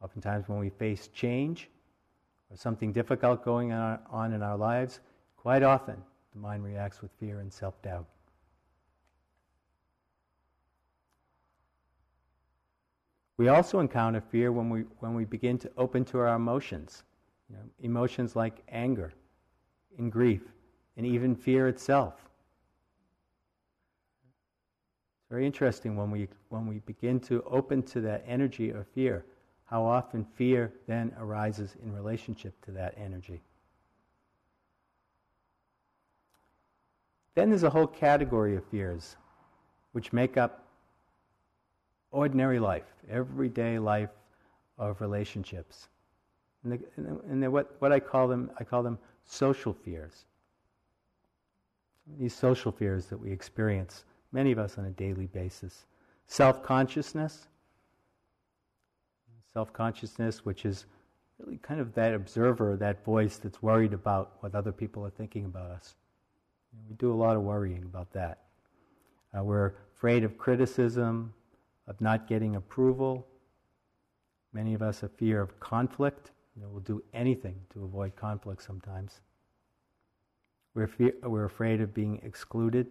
Oftentimes, 0.00 0.48
when 0.48 0.60
we 0.60 0.70
face 0.70 1.08
change 1.08 1.68
or 2.50 2.56
something 2.56 2.92
difficult 2.92 3.44
going 3.44 3.72
on 3.72 4.32
in 4.32 4.44
our 4.44 4.56
lives, 4.56 5.00
quite 5.36 5.64
often 5.64 6.00
the 6.36 6.42
mind 6.42 6.62
reacts 6.62 7.00
with 7.00 7.10
fear 7.18 7.40
and 7.40 7.50
self 7.52 7.80
doubt. 7.82 8.06
We 13.38 13.48
also 13.48 13.80
encounter 13.80 14.20
fear 14.20 14.52
when 14.52 14.70
we, 14.70 14.82
when 15.00 15.14
we 15.14 15.24
begin 15.24 15.58
to 15.58 15.70
open 15.76 16.04
to 16.06 16.18
our 16.18 16.34
emotions. 16.36 17.04
You 17.48 17.56
know, 17.56 17.62
emotions 17.80 18.36
like 18.36 18.62
anger 18.68 19.12
and 19.98 20.10
grief 20.12 20.42
and 20.96 21.06
even 21.06 21.34
fear 21.34 21.68
itself. 21.68 22.14
It's 25.20 25.30
very 25.30 25.46
interesting 25.46 25.96
when 25.96 26.10
we, 26.10 26.28
when 26.48 26.66
we 26.66 26.80
begin 26.80 27.20
to 27.20 27.42
open 27.44 27.82
to 27.84 28.00
that 28.02 28.24
energy 28.26 28.70
of 28.70 28.86
fear, 28.88 29.24
how 29.64 29.84
often 29.84 30.24
fear 30.34 30.72
then 30.86 31.14
arises 31.18 31.76
in 31.82 31.94
relationship 31.94 32.62
to 32.64 32.72
that 32.72 32.94
energy. 32.98 33.40
Then 37.36 37.50
there's 37.50 37.64
a 37.64 37.70
whole 37.70 37.86
category 37.86 38.56
of 38.56 38.64
fears 38.64 39.16
which 39.92 40.12
make 40.12 40.38
up 40.38 40.64
ordinary 42.10 42.58
life, 42.58 42.86
everyday 43.10 43.78
life 43.78 44.08
of 44.78 45.02
relationships. 45.02 45.88
And, 46.64 46.72
the, 46.72 47.20
and 47.28 47.42
the, 47.42 47.50
what, 47.50 47.76
what 47.78 47.92
I 47.92 48.00
call 48.00 48.26
them, 48.26 48.50
I 48.58 48.64
call 48.64 48.82
them 48.82 48.98
social 49.26 49.74
fears. 49.74 50.24
These 52.18 52.34
social 52.34 52.72
fears 52.72 53.04
that 53.06 53.18
we 53.18 53.30
experience 53.30 54.04
many 54.32 54.50
of 54.50 54.58
us 54.58 54.78
on 54.78 54.86
a 54.86 54.90
daily 54.90 55.26
basis. 55.26 55.84
Self 56.26 56.62
consciousness, 56.62 57.48
self 59.52 59.74
consciousness, 59.74 60.46
which 60.46 60.64
is 60.64 60.86
really 61.38 61.58
kind 61.58 61.80
of 61.80 61.92
that 61.94 62.14
observer, 62.14 62.76
that 62.78 63.04
voice 63.04 63.36
that's 63.36 63.62
worried 63.62 63.92
about 63.92 64.36
what 64.40 64.54
other 64.54 64.72
people 64.72 65.04
are 65.04 65.10
thinking 65.10 65.44
about 65.44 65.70
us. 65.70 65.94
We 66.88 66.94
do 66.96 67.12
a 67.12 67.14
lot 67.14 67.36
of 67.36 67.42
worrying 67.42 67.82
about 67.84 68.12
that. 68.12 68.38
Uh, 69.36 69.42
we're 69.42 69.74
afraid 69.94 70.24
of 70.24 70.38
criticism, 70.38 71.32
of 71.86 72.00
not 72.00 72.26
getting 72.26 72.56
approval. 72.56 73.26
Many 74.52 74.74
of 74.74 74.82
us 74.82 75.00
have 75.00 75.12
fear 75.12 75.40
of 75.40 75.58
conflict. 75.60 76.30
You 76.54 76.62
know, 76.62 76.68
we'll 76.68 76.80
do 76.80 77.02
anything 77.12 77.56
to 77.74 77.84
avoid 77.84 78.16
conflict 78.16 78.62
sometimes. 78.62 79.20
We're, 80.74 80.86
fear, 80.86 81.12
we're 81.22 81.44
afraid 81.44 81.80
of 81.80 81.94
being 81.94 82.20
excluded 82.22 82.86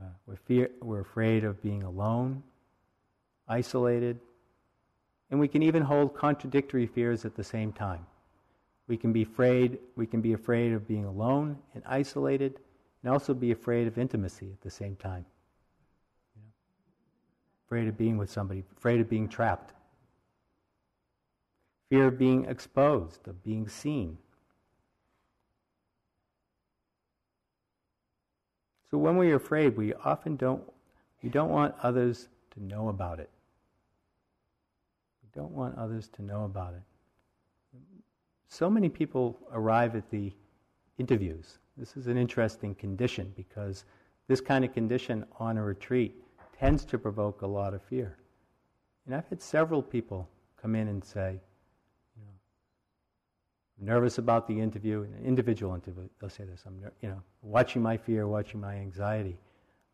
uh, 0.00 0.06
we're, 0.26 0.36
fear, 0.36 0.70
we're 0.82 1.00
afraid 1.00 1.44
of 1.44 1.62
being 1.62 1.82
alone, 1.82 2.42
isolated, 3.48 4.18
and 5.30 5.38
we 5.38 5.48
can 5.48 5.62
even 5.62 5.82
hold 5.82 6.16
contradictory 6.16 6.86
fears 6.86 7.24
at 7.24 7.36
the 7.36 7.44
same 7.44 7.72
time. 7.72 8.06
We 8.86 8.96
can 8.96 9.12
be 9.12 9.22
afraid, 9.22 9.78
we 9.96 10.06
can 10.06 10.20
be 10.20 10.32
afraid 10.34 10.72
of 10.72 10.86
being 10.86 11.04
alone 11.04 11.58
and 11.74 11.82
isolated, 11.86 12.60
and 13.02 13.12
also 13.12 13.34
be 13.34 13.50
afraid 13.50 13.86
of 13.86 13.98
intimacy 13.98 14.50
at 14.52 14.60
the 14.60 14.70
same 14.70 14.96
time. 14.96 15.24
You 16.36 16.42
know? 16.42 16.48
Afraid 17.66 17.88
of 17.88 17.96
being 17.96 18.18
with 18.18 18.30
somebody, 18.30 18.62
afraid 18.76 19.00
of 19.00 19.08
being 19.08 19.28
trapped. 19.28 19.72
Fear 21.88 22.08
of 22.08 22.18
being 22.18 22.44
exposed, 22.44 23.26
of 23.28 23.42
being 23.42 23.68
seen, 23.68 24.18
So 28.94 28.98
when 28.98 29.16
we're 29.16 29.34
afraid, 29.34 29.76
we 29.76 29.92
often 29.92 30.36
don't, 30.36 30.62
we 31.20 31.28
don't 31.28 31.50
want 31.50 31.74
others 31.82 32.28
to 32.52 32.62
know 32.62 32.90
about 32.90 33.18
it. 33.18 33.28
We 35.20 35.30
don't 35.34 35.50
want 35.50 35.76
others 35.76 36.06
to 36.10 36.22
know 36.22 36.44
about 36.44 36.74
it. 36.74 36.82
So 38.48 38.70
many 38.70 38.88
people 38.88 39.38
arrive 39.52 39.96
at 39.96 40.10
the 40.10 40.32
interviews. 40.98 41.58
This 41.76 41.96
is 41.96 42.06
an 42.06 42.16
interesting 42.16 42.74
condition 42.74 43.32
because 43.36 43.84
this 44.28 44.40
kind 44.40 44.64
of 44.64 44.72
condition 44.72 45.24
on 45.38 45.58
a 45.58 45.62
retreat 45.62 46.14
tends 46.58 46.84
to 46.86 46.98
provoke 46.98 47.42
a 47.42 47.46
lot 47.46 47.74
of 47.74 47.82
fear. 47.82 48.16
And 49.06 49.14
I've 49.14 49.28
had 49.28 49.42
several 49.42 49.82
people 49.82 50.28
come 50.60 50.74
in 50.74 50.88
and 50.88 51.04
say, 51.04 51.40
I'm 53.78 53.86
nervous 53.86 54.18
about 54.18 54.46
the 54.46 54.58
interview, 54.58 55.02
an 55.02 55.24
individual 55.24 55.74
interview, 55.74 56.08
they'll 56.20 56.30
say 56.30 56.44
this, 56.44 56.62
I'm, 56.66 56.80
you 57.02 57.08
know, 57.08 57.20
watching 57.42 57.82
my 57.82 57.96
fear, 57.96 58.28
watching 58.28 58.60
my 58.60 58.76
anxiety. 58.76 59.36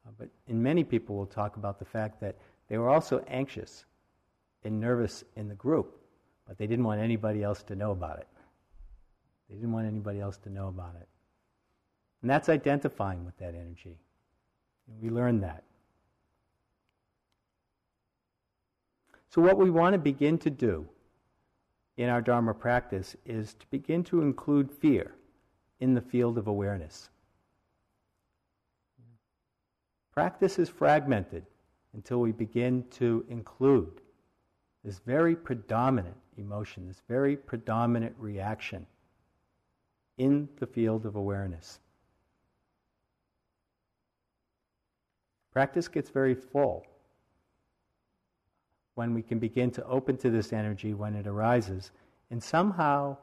Uh, 0.07 0.11
but 0.19 0.29
in 0.49 0.63
many 0.63 0.85
people 0.85 1.17
will 1.17 1.27
talk 1.27 1.57
about 1.57 1.79
the 1.79 1.85
fact 1.85 2.21
that 2.21 2.37
they 2.69 2.79
were 2.79 2.91
also 2.91 3.25
anxious 3.29 3.87
and 4.65 4.79
nervous 4.79 5.25
in 5.37 5.49
the 5.49 5.55
group, 5.55 5.99
but 6.47 6.59
they 6.59 6.67
didn't 6.67 6.85
want 6.85 7.01
anybody 7.01 7.43
else 7.43 7.63
to 7.65 7.75
know 7.75 7.93
about 7.93 8.19
it. 8.19 8.29
They 9.51 9.57
didn't 9.57 9.73
want 9.73 9.87
anybody 9.87 10.21
else 10.21 10.39
to 10.39 10.51
know 10.51 10.69
about 10.69 10.95
it. 11.01 11.09
And 12.23 12.31
that's 12.31 12.49
identifying 12.49 13.25
with 13.25 13.37
that 13.39 13.55
energy. 13.55 13.99
And 14.87 15.03
we 15.03 15.11
learn 15.11 15.41
that. 15.41 15.65
So, 19.29 19.41
what 19.41 19.59
we 19.59 19.71
want 19.71 19.95
to 19.95 19.99
begin 19.99 20.39
to 20.39 20.51
do 20.51 20.89
in 21.97 22.09
our 22.09 22.21
Dharma 22.21 22.55
practice 22.55 23.17
is 23.27 23.55
to 23.55 23.67
begin 23.71 24.05
to 24.05 24.23
include 24.23 24.71
fear 24.71 25.15
in 25.81 25.95
the 25.95 26.01
field 26.01 26.39
of 26.39 26.47
awareness. 26.47 27.11
Practice 30.13 30.59
is 30.59 30.69
fragmented 30.69 31.47
until 31.95 32.21
we 32.21 32.33
begin 32.33 32.85
to 32.91 33.25
include 33.29 34.01
this 34.85 34.99
very 34.99 35.37
predominant 35.37 36.17
emotion, 36.37 36.89
this 36.89 37.03
very 37.09 37.37
predominant 37.37 38.15
reaction 38.19 38.87
in 40.21 40.47
the 40.59 40.67
field 40.67 41.07
of 41.07 41.17
awareness. 41.17 41.81
Practice 45.51 45.89
gets 45.89 46.11
very 46.11 46.35
full 46.35 46.85
when 48.97 49.15
we 49.15 49.23
can 49.23 49.39
begin 49.39 49.71
to 49.71 49.85
open 49.87 50.19
to 50.19 50.29
this 50.29 50.53
energy 50.53 50.93
when 50.93 51.15
it 51.15 51.27
arises 51.27 51.91
and 52.31 52.43
somehow, 52.43 53.17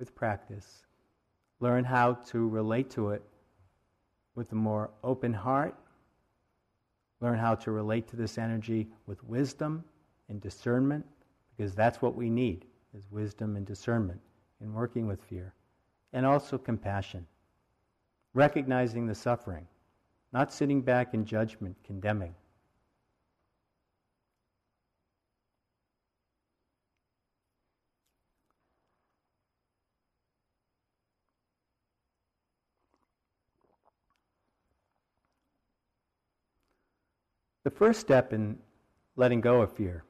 with 0.00 0.16
practice, 0.16 0.84
learn 1.60 1.84
how 1.84 2.14
to 2.14 2.48
relate 2.48 2.90
to 2.90 3.10
it 3.10 3.22
with 4.34 4.50
a 4.50 4.56
more 4.56 4.90
open 5.04 5.32
heart, 5.32 5.76
learn 7.20 7.38
how 7.38 7.54
to 7.54 7.70
relate 7.70 8.08
to 8.08 8.16
this 8.16 8.36
energy 8.36 8.88
with 9.06 9.22
wisdom 9.22 9.84
and 10.28 10.40
discernment, 10.40 11.06
because 11.56 11.72
that's 11.72 12.02
what 12.02 12.16
we 12.16 12.28
need 12.28 12.64
is 12.98 13.06
wisdom 13.12 13.54
and 13.54 13.64
discernment 13.64 14.20
in 14.62 14.72
working 14.72 15.06
with 15.06 15.22
fear, 15.24 15.54
and 16.12 16.24
also 16.24 16.56
compassion, 16.56 17.26
recognizing 18.32 19.06
the 19.06 19.14
suffering, 19.14 19.66
not 20.32 20.52
sitting 20.52 20.80
back 20.80 21.14
in 21.14 21.24
judgment, 21.24 21.76
condemning. 21.84 22.34
The 37.64 37.70
first 37.70 38.00
step 38.00 38.32
in 38.32 38.58
letting 39.14 39.40
go 39.40 39.60
of 39.60 39.72
fear 39.72 40.04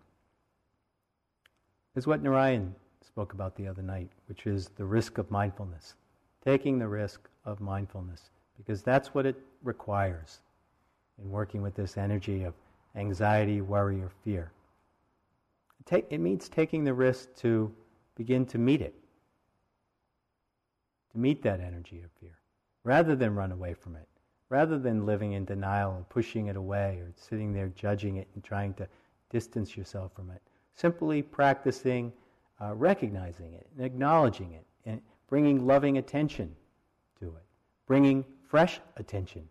is 1.94 2.06
what 2.06 2.22
Narayan 2.22 2.74
spoke 3.12 3.32
about 3.34 3.54
the 3.56 3.66
other 3.66 3.82
night, 3.82 4.08
which 4.26 4.46
is 4.46 4.68
the 4.76 4.84
risk 4.84 5.18
of 5.18 5.30
mindfulness. 5.30 5.94
Taking 6.44 6.78
the 6.78 6.88
risk 6.88 7.28
of 7.44 7.60
mindfulness, 7.60 8.30
because 8.56 8.82
that's 8.82 9.14
what 9.14 9.26
it 9.26 9.36
requires 9.62 10.40
in 11.22 11.30
working 11.30 11.62
with 11.62 11.74
this 11.74 11.96
energy 11.96 12.44
of 12.44 12.54
anxiety, 12.96 13.60
worry, 13.60 14.00
or 14.00 14.10
fear. 14.24 14.50
It 15.90 16.20
means 16.20 16.48
taking 16.48 16.84
the 16.84 16.94
risk 16.94 17.34
to 17.36 17.72
begin 18.16 18.46
to 18.46 18.58
meet 18.58 18.80
it, 18.80 18.94
to 21.12 21.18
meet 21.18 21.42
that 21.42 21.60
energy 21.60 22.00
of 22.02 22.10
fear, 22.20 22.38
rather 22.82 23.14
than 23.14 23.34
run 23.34 23.52
away 23.52 23.74
from 23.74 23.96
it 23.96 24.08
rather 24.52 24.78
than 24.78 25.06
living 25.06 25.32
in 25.32 25.46
denial 25.46 25.92
or 25.92 26.04
pushing 26.10 26.48
it 26.48 26.56
away 26.56 26.98
or 26.98 27.10
sitting 27.16 27.54
there 27.54 27.68
judging 27.68 28.16
it 28.16 28.28
and 28.34 28.44
trying 28.44 28.74
to 28.74 28.86
distance 29.30 29.78
yourself 29.78 30.12
from 30.14 30.30
it. 30.30 30.42
Simply 30.74 31.22
practicing 31.22 32.12
uh, 32.62 32.74
recognizing 32.74 33.52
it 33.52 33.66
and 33.76 33.84
acknowledging 33.84 34.52
it 34.52 34.64
and 34.86 35.00
bringing 35.28 35.66
loving 35.66 35.98
attention 35.98 36.54
to 37.18 37.26
it, 37.26 37.44
bringing 37.86 38.24
fresh 38.48 38.80
attention. 38.96 39.48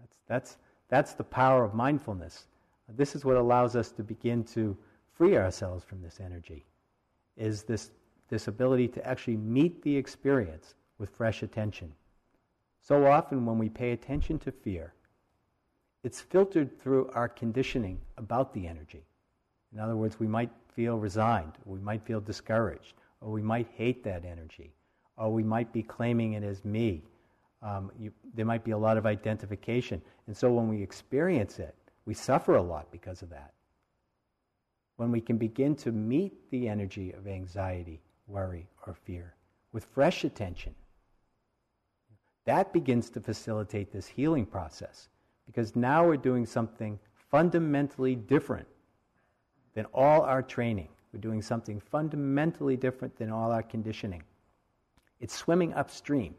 That's, 0.00 0.16
that's, 0.26 0.56
that's 0.88 1.12
the 1.14 1.24
power 1.24 1.64
of 1.64 1.74
mindfulness. 1.74 2.46
This 2.88 3.14
is 3.14 3.24
what 3.24 3.36
allows 3.36 3.76
us 3.76 3.90
to 3.92 4.02
begin 4.02 4.44
to 4.44 4.76
free 5.12 5.36
ourselves 5.36 5.84
from 5.84 6.02
this 6.02 6.20
energy, 6.20 6.64
is 7.36 7.62
this, 7.62 7.90
this 8.28 8.48
ability 8.48 8.88
to 8.88 9.06
actually 9.06 9.36
meet 9.36 9.82
the 9.82 9.96
experience 9.96 10.74
with 10.98 11.10
fresh 11.10 11.42
attention. 11.42 11.92
So 12.80 13.06
often, 13.06 13.46
when 13.46 13.58
we 13.58 13.68
pay 13.70 13.92
attention 13.92 14.38
to 14.40 14.52
fear, 14.52 14.92
it's 16.02 16.20
filtered 16.20 16.78
through 16.80 17.10
our 17.14 17.28
conditioning 17.28 17.98
about 18.18 18.52
the 18.52 18.66
energy. 18.66 19.04
In 19.72 19.80
other 19.80 19.96
words, 19.96 20.20
we 20.20 20.26
might 20.26 20.50
feel 20.74 20.98
resigned, 20.98 21.52
we 21.64 21.78
might 21.78 22.04
feel 22.04 22.20
discouraged, 22.20 22.94
or 23.20 23.30
we 23.30 23.42
might 23.42 23.68
hate 23.76 24.04
that 24.04 24.24
energy, 24.24 24.72
or 25.16 25.32
we 25.32 25.42
might 25.42 25.72
be 25.72 25.82
claiming 25.82 26.34
it 26.34 26.42
as 26.42 26.64
me. 26.64 27.02
Um, 27.62 27.90
you, 27.98 28.12
there 28.34 28.44
might 28.44 28.64
be 28.64 28.72
a 28.72 28.78
lot 28.78 28.96
of 28.96 29.06
identification. 29.06 30.02
And 30.26 30.36
so 30.36 30.52
when 30.52 30.68
we 30.68 30.82
experience 30.82 31.58
it, 31.58 31.74
we 32.04 32.14
suffer 32.14 32.56
a 32.56 32.62
lot 32.62 32.90
because 32.90 33.22
of 33.22 33.30
that. 33.30 33.52
When 34.96 35.10
we 35.10 35.20
can 35.20 35.38
begin 35.38 35.74
to 35.76 35.90
meet 35.90 36.50
the 36.50 36.68
energy 36.68 37.12
of 37.12 37.26
anxiety, 37.26 38.00
worry, 38.26 38.68
or 38.86 38.94
fear 38.94 39.34
with 39.72 39.84
fresh 39.86 40.24
attention, 40.24 40.74
that 42.44 42.72
begins 42.72 43.08
to 43.10 43.20
facilitate 43.20 43.90
this 43.90 44.06
healing 44.06 44.44
process 44.44 45.08
because 45.46 45.74
now 45.74 46.06
we're 46.06 46.16
doing 46.16 46.44
something 46.44 46.98
fundamentally 47.30 48.14
different 48.14 48.68
than 49.74 49.86
all 49.86 50.22
our 50.22 50.42
training. 50.42 50.88
We're 51.12 51.20
doing 51.20 51.42
something 51.42 51.80
fundamentally 51.80 52.76
different 52.76 53.16
than 53.16 53.30
all 53.30 53.52
our 53.52 53.62
conditioning. 53.62 54.22
It's 55.20 55.34
swimming 55.34 55.72
upstream. 55.74 56.34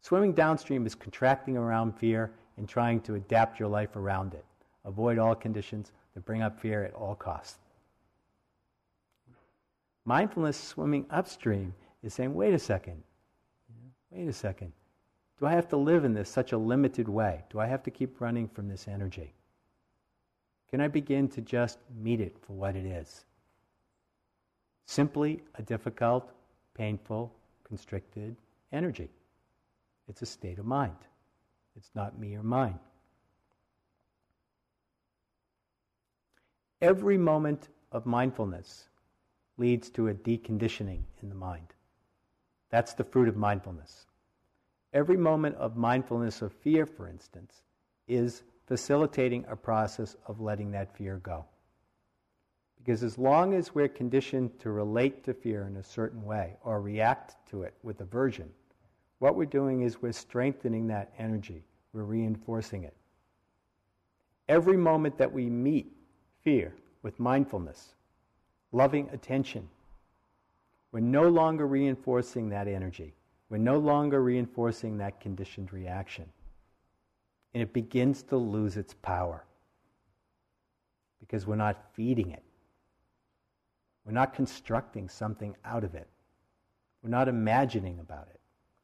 Swimming 0.00 0.32
downstream 0.32 0.86
is 0.86 0.94
contracting 0.94 1.56
around 1.56 1.92
fear 1.98 2.32
and 2.56 2.68
trying 2.68 3.00
to 3.00 3.14
adapt 3.14 3.58
your 3.58 3.68
life 3.68 3.96
around 3.96 4.34
it. 4.34 4.44
Avoid 4.84 5.18
all 5.18 5.34
conditions 5.34 5.92
that 6.14 6.24
bring 6.24 6.42
up 6.42 6.60
fear 6.60 6.84
at 6.84 6.94
all 6.94 7.14
costs. 7.14 7.58
Mindfulness 10.04 10.56
swimming 10.56 11.06
upstream 11.10 11.74
is 12.02 12.14
saying, 12.14 12.34
wait 12.34 12.54
a 12.54 12.58
second, 12.58 13.02
wait 14.10 14.26
a 14.26 14.32
second. 14.32 14.72
Do 15.38 15.46
I 15.46 15.52
have 15.52 15.68
to 15.68 15.76
live 15.76 16.04
in 16.04 16.14
this 16.14 16.28
such 16.28 16.52
a 16.52 16.58
limited 16.58 17.08
way? 17.08 17.42
Do 17.50 17.60
I 17.60 17.66
have 17.66 17.82
to 17.84 17.90
keep 17.90 18.20
running 18.20 18.48
from 18.48 18.68
this 18.68 18.88
energy? 18.88 19.32
Can 20.70 20.80
I 20.80 20.88
begin 20.88 21.28
to 21.30 21.40
just 21.40 21.78
meet 22.00 22.20
it 22.20 22.36
for 22.40 22.52
what 22.52 22.76
it 22.76 22.86
is? 22.86 23.24
Simply 24.86 25.42
a 25.56 25.62
difficult, 25.62 26.30
painful, 26.74 27.32
constricted 27.64 28.36
energy. 28.72 29.08
It's 30.08 30.22
a 30.22 30.26
state 30.26 30.58
of 30.58 30.66
mind. 30.66 30.96
It's 31.76 31.90
not 31.94 32.18
me 32.18 32.34
or 32.34 32.42
mine. 32.42 32.78
Every 36.80 37.18
moment 37.18 37.68
of 37.92 38.06
mindfulness 38.06 38.88
leads 39.58 39.90
to 39.90 40.08
a 40.08 40.14
deconditioning 40.14 41.02
in 41.22 41.28
the 41.28 41.34
mind. 41.34 41.74
That's 42.70 42.94
the 42.94 43.04
fruit 43.04 43.28
of 43.28 43.36
mindfulness. 43.36 44.06
Every 44.92 45.16
moment 45.16 45.56
of 45.56 45.76
mindfulness 45.76 46.42
of 46.42 46.52
fear, 46.52 46.86
for 46.86 47.06
instance, 47.06 47.62
is 48.08 48.42
facilitating 48.70 49.44
a 49.48 49.56
process 49.56 50.14
of 50.26 50.40
letting 50.40 50.70
that 50.70 50.96
fear 50.96 51.16
go. 51.24 51.44
Because 52.78 53.02
as 53.02 53.18
long 53.18 53.52
as 53.52 53.74
we're 53.74 53.88
conditioned 53.88 54.60
to 54.60 54.70
relate 54.70 55.24
to 55.24 55.34
fear 55.34 55.66
in 55.66 55.76
a 55.78 55.82
certain 55.82 56.24
way 56.24 56.54
or 56.62 56.80
react 56.80 57.34
to 57.50 57.64
it 57.64 57.74
with 57.82 58.00
aversion, 58.00 58.48
what 59.18 59.34
we're 59.34 59.44
doing 59.44 59.82
is 59.82 60.00
we're 60.00 60.12
strengthening 60.12 60.86
that 60.86 61.12
energy, 61.18 61.64
we're 61.92 62.04
reinforcing 62.04 62.84
it. 62.84 62.94
Every 64.48 64.76
moment 64.76 65.18
that 65.18 65.32
we 65.32 65.50
meet 65.50 65.92
fear 66.44 66.72
with 67.02 67.18
mindfulness, 67.18 67.96
loving 68.70 69.10
attention, 69.12 69.68
we're 70.92 71.00
no 71.00 71.28
longer 71.28 71.66
reinforcing 71.66 72.50
that 72.50 72.68
energy. 72.68 73.14
We're 73.48 73.58
no 73.58 73.78
longer 73.78 74.22
reinforcing 74.22 74.98
that 74.98 75.20
conditioned 75.20 75.72
reaction. 75.72 76.26
And 77.54 77.62
it 77.62 77.72
begins 77.72 78.22
to 78.24 78.36
lose 78.36 78.76
its 78.76 78.94
power 78.94 79.44
because 81.18 81.46
we're 81.46 81.56
not 81.56 81.92
feeding 81.94 82.30
it. 82.30 82.42
We're 84.04 84.12
not 84.12 84.34
constructing 84.34 85.08
something 85.08 85.56
out 85.64 85.84
of 85.84 85.94
it. 85.94 86.08
We're 87.02 87.10
not 87.10 87.28
imagining 87.28 87.98
about 87.98 88.28
it. 88.32 88.40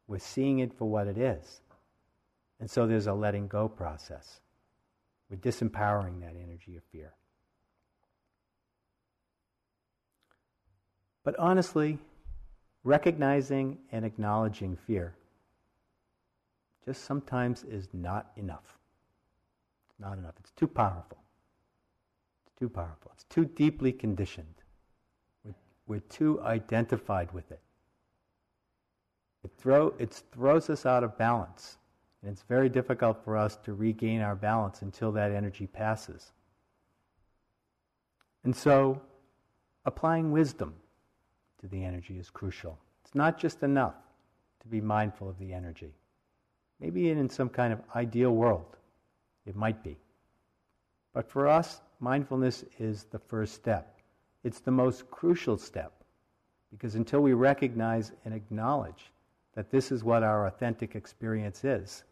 We're 0.07 0.19
seeing 0.19 0.61
it 0.61 0.73
for 0.73 0.89
what 0.89 1.07
it 1.07 1.19
is. 1.19 1.61
And 2.61 2.71
so 2.71 2.87
there's 2.87 3.07
a 3.07 3.13
letting 3.13 3.49
go 3.49 3.69
process. 3.69 4.41
We're 5.29 5.37
disempowering 5.37 6.21
that 6.21 6.35
energy 6.41 6.77
of 6.77 6.83
fear. 6.93 7.13
But 11.25 11.37
honestly, 11.39 11.99
recognizing 12.85 13.79
and 13.91 14.05
acknowledging 14.05 14.77
fear 14.87 15.15
just 16.87 17.05
sometimes 17.05 17.65
is 17.65 17.89
not 17.93 18.31
enough. 18.37 18.79
It's 19.91 19.99
not 19.99 20.17
enough. 20.17 20.35
It's 20.39 20.53
too 20.53 20.69
powerful. 20.69 21.19
It's 22.47 22.55
too 22.59 22.69
powerful. 22.69 23.11
It's 23.15 23.25
too 23.25 23.45
deeply 23.45 23.93
conditioned. 23.93 24.55
We're, 25.45 25.55
we're 25.87 26.01
too 26.01 26.41
identified 26.43 27.33
with 27.33 27.51
it. 27.51 27.61
It, 29.45 29.51
throw, 29.59 29.95
it 29.99 30.23
throws 30.33 30.71
us 30.71 30.87
out 30.87 31.03
of 31.03 31.19
balance. 31.19 31.79
And 32.23 32.31
it's 32.31 32.43
very 32.43 32.69
difficult 32.69 33.23
for 33.25 33.37
us 33.37 33.57
to 33.65 33.75
regain 33.75 34.21
our 34.21 34.37
balance 34.37 34.83
until 34.83 35.13
that 35.13 35.33
energy 35.33 35.67
passes. 35.67 36.33
And 38.45 38.55
so, 38.55 39.01
applying 39.85 40.31
wisdom 40.31 40.75
to 41.61 41.67
the 41.67 41.85
energy 41.85 42.17
is 42.19 42.31
crucial. 42.31 42.79
It's 43.05 43.15
not 43.15 43.39
just 43.39 43.63
enough 43.65 43.95
to 44.61 44.69
be 44.69 44.81
mindful 44.81 45.29
of 45.29 45.39
the 45.39 45.53
energy. 45.53 45.93
Maybe 46.81 47.11
in 47.11 47.29
some 47.31 47.49
kind 47.49 47.73
of 47.73 47.81
ideal 47.95 48.33
world, 48.33 48.77
it 49.47 49.57
might 49.57 49.83
be. 49.83 49.97
But 51.15 51.31
for 51.31 51.49
us, 51.49 51.81
mindfulness 52.01 52.65
is 52.79 53.05
the 53.05 53.19
first 53.19 53.55
step. 53.55 53.99
It's 54.45 54.61
the 54.61 54.71
most 54.71 55.11
crucial 55.11 55.57
step 55.57 55.93
because 56.71 56.95
until 56.95 57.21
we 57.21 57.33
recognize 57.33 58.13
and 58.25 58.35
acknowledge 58.35 59.11
that 59.55 59.71
this 59.71 59.91
is 59.91 60.05
what 60.05 60.23
our 60.23 60.47
authentic 60.47 60.95
experience 60.95 61.65
is, 61.65 62.05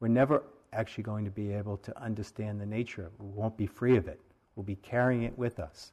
we're 0.00 0.08
never 0.08 0.42
actually 0.74 1.04
going 1.04 1.24
to 1.24 1.30
be 1.30 1.52
able 1.52 1.78
to 1.78 2.02
understand 2.02 2.60
the 2.60 2.66
nature 2.66 3.02
of 3.02 3.12
it. 3.14 3.20
We 3.20 3.28
won't 3.28 3.56
be 3.56 3.66
free 3.66 3.96
of 3.96 4.08
it. 4.08 4.20
We'll 4.54 4.64
be 4.64 4.76
carrying 4.76 5.22
it 5.22 5.36
with 5.38 5.58
us. 5.58 5.92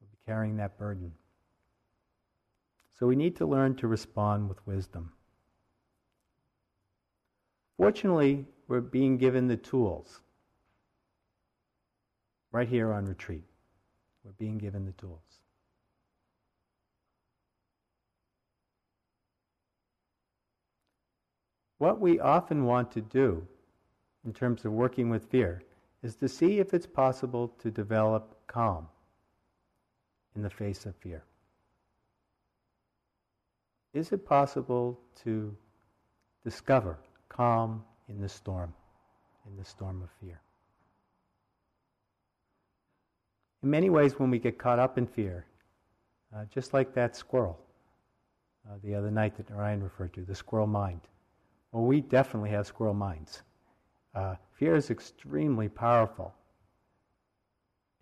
We'll 0.00 0.10
be 0.10 0.18
carrying 0.26 0.56
that 0.58 0.78
burden. 0.78 1.12
So 2.98 3.06
we 3.06 3.16
need 3.16 3.36
to 3.36 3.46
learn 3.46 3.76
to 3.76 3.86
respond 3.86 4.48
with 4.48 4.66
wisdom. 4.66 5.12
Fortunately, 7.76 8.46
we're 8.68 8.80
being 8.80 9.18
given 9.18 9.46
the 9.46 9.56
tools 9.56 10.20
right 12.50 12.68
here 12.68 12.92
on 12.92 13.04
retreat. 13.04 13.44
We're 14.24 14.32
being 14.32 14.58
given 14.58 14.86
the 14.86 14.92
tools. 14.92 15.20
What 21.78 22.00
we 22.00 22.18
often 22.18 22.64
want 22.64 22.90
to 22.92 23.02
do 23.02 23.46
in 24.24 24.32
terms 24.32 24.64
of 24.64 24.72
working 24.72 25.10
with 25.10 25.30
fear 25.30 25.62
is 26.02 26.16
to 26.16 26.28
see 26.28 26.58
if 26.58 26.72
it's 26.72 26.86
possible 26.86 27.48
to 27.58 27.70
develop 27.70 28.36
calm 28.46 28.88
in 30.34 30.42
the 30.42 30.50
face 30.50 30.86
of 30.86 30.96
fear. 30.96 31.22
Is 33.92 34.12
it 34.12 34.26
possible 34.26 34.98
to 35.24 35.54
discover 36.44 36.98
calm 37.36 37.84
in 38.08 38.20
the 38.20 38.28
storm, 38.28 38.72
in 39.46 39.56
the 39.56 39.64
storm 39.64 40.02
of 40.02 40.08
fear? 40.20 40.40
In 43.62 43.70
many 43.70 43.90
ways, 43.90 44.18
when 44.18 44.30
we 44.30 44.38
get 44.38 44.58
caught 44.58 44.78
up 44.78 44.96
in 44.96 45.06
fear, 45.06 45.44
uh, 46.34 46.44
just 46.52 46.72
like 46.72 46.94
that 46.94 47.16
squirrel 47.16 47.58
uh, 48.68 48.74
the 48.82 48.94
other 48.94 49.10
night 49.10 49.36
that 49.36 49.50
Narayan 49.50 49.82
referred 49.82 50.12
to, 50.14 50.22
the 50.22 50.34
squirrel 50.34 50.66
mind. 50.66 51.00
Well, 51.72 51.84
we 51.84 52.00
definitely 52.00 52.50
have 52.50 52.66
squirrel 52.66 52.94
minds. 52.94 53.42
Uh, 54.14 54.36
fear 54.54 54.76
is 54.76 54.90
extremely 54.90 55.68
powerful. 55.68 56.34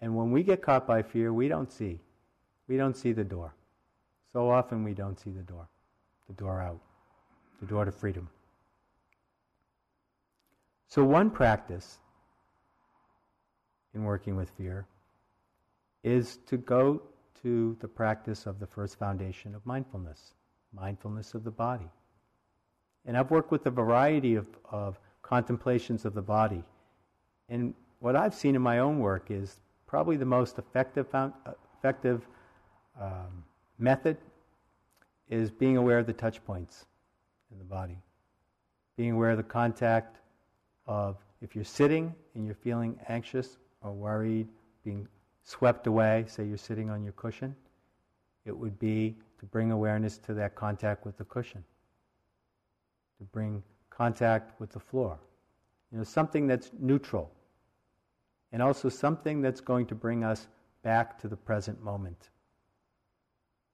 And 0.01 0.17
when 0.17 0.31
we 0.31 0.43
get 0.43 0.63
caught 0.63 0.87
by 0.87 1.03
fear, 1.03 1.33
we 1.33 1.49
don't 1.49 1.73
see. 1.73 1.99
We 2.69 2.77
don't 2.77 2.97
see 2.97 3.13
the 3.13 3.25
door. 3.25 3.55
So 4.33 4.51
often 4.51 4.85
we 4.85 4.95
don't 4.95 5.19
see 5.19 5.31
the 5.31 5.43
door, 5.43 5.69
the 6.29 6.35
door 6.35 6.61
out, 6.61 6.81
the 7.61 7.67
door 7.67 7.85
to 7.85 7.93
freedom. 7.93 8.29
So, 10.87 11.05
one 11.05 11.31
practice 11.31 11.99
in 13.95 14.05
working 14.05 14.37
with 14.37 14.51
fear 14.51 14.87
is 16.03 16.39
to 16.47 16.57
go 16.57 17.03
to 17.43 17.77
the 17.81 17.89
practice 17.89 18.47
of 18.47 18.59
the 18.59 18.67
first 18.67 18.99
foundation 18.99 19.55
of 19.55 19.65
mindfulness, 19.67 20.35
mindfulness 20.73 21.35
of 21.35 21.45
the 21.45 21.51
body. 21.51 21.89
And 23.07 23.17
I've 23.17 23.31
worked 23.31 23.51
with 23.51 23.67
a 23.67 23.71
variety 23.71 24.35
of, 24.35 24.49
of 24.71 24.99
contemplations 25.23 26.05
of 26.05 26.15
the 26.15 26.23
body. 26.23 26.63
And 27.49 27.75
what 28.01 28.17
I've 28.17 28.35
seen 28.35 28.55
in 28.55 28.63
my 28.63 28.79
own 28.79 28.99
work 28.99 29.31
is 29.31 29.61
probably 29.87 30.17
the 30.17 30.25
most 30.25 30.59
effective, 30.59 31.07
effective 31.79 32.27
um, 33.01 33.45
method 33.79 34.17
is 35.29 35.51
being 35.51 35.77
aware 35.77 35.99
of 35.99 36.07
the 36.07 36.13
touch 36.13 36.45
points 36.45 36.87
in 37.51 37.59
the 37.59 37.65
body. 37.65 37.99
Being 38.97 39.13
aware 39.13 39.31
of 39.31 39.37
the 39.37 39.43
contact 39.43 40.19
of 40.87 41.17
if 41.41 41.55
you're 41.55 41.65
sitting 41.65 42.15
and 42.35 42.47
you're 42.47 42.55
feeling 42.55 42.99
anxious 43.09 43.59
or 43.83 43.93
worried, 43.93 44.49
being 44.85 45.07
swept 45.43 45.87
away, 45.87 46.25
say 46.27 46.45
you're 46.45 46.57
sitting 46.57 46.91
on 46.91 47.03
your 47.03 47.13
cushion, 47.13 47.55
it 48.45 48.57
would 48.57 48.79
be 48.79 49.17
to 49.39 49.47
bring 49.47 49.73
awareness 49.73 50.19
to 50.19 50.35
that 50.35 50.55
contact 50.55 51.05
with 51.05 51.17
the 51.17 51.25
cushion 51.25 51.65
to 53.19 53.25
bring 53.25 53.63
contact 53.91 54.59
with 54.61 54.71
the 54.71 54.81
floor. 54.81 55.19
You 55.93 55.99
know, 55.99 56.05
something 56.05 56.47
that's 56.47 56.71
neutral. 56.79 57.31
And 58.53 58.63
also 58.63 58.89
something 58.89 59.41
that's 59.41 59.61
going 59.61 59.87
to 59.87 59.95
bring 59.95 60.25
us 60.25 60.47
back 60.83 61.19
to 61.21 61.29
the 61.29 61.37
present 61.37 61.83
moment. 61.83 62.31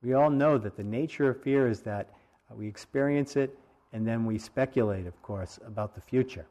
We 0.02 0.14
all 0.14 0.30
know 0.30 0.56
that 0.58 0.76
the 0.76 0.84
nature 0.84 1.30
of 1.30 1.42
fear 1.42 1.68
is 1.68 1.80
that 1.80 2.08
we 2.50 2.66
experience 2.66 3.36
it 3.36 3.58
and 3.92 4.06
then 4.06 4.24
we 4.24 4.38
speculate, 4.38 5.06
of 5.06 5.20
course, 5.22 5.58
about 5.66 5.94
the 5.94 6.00
future. 6.00 6.46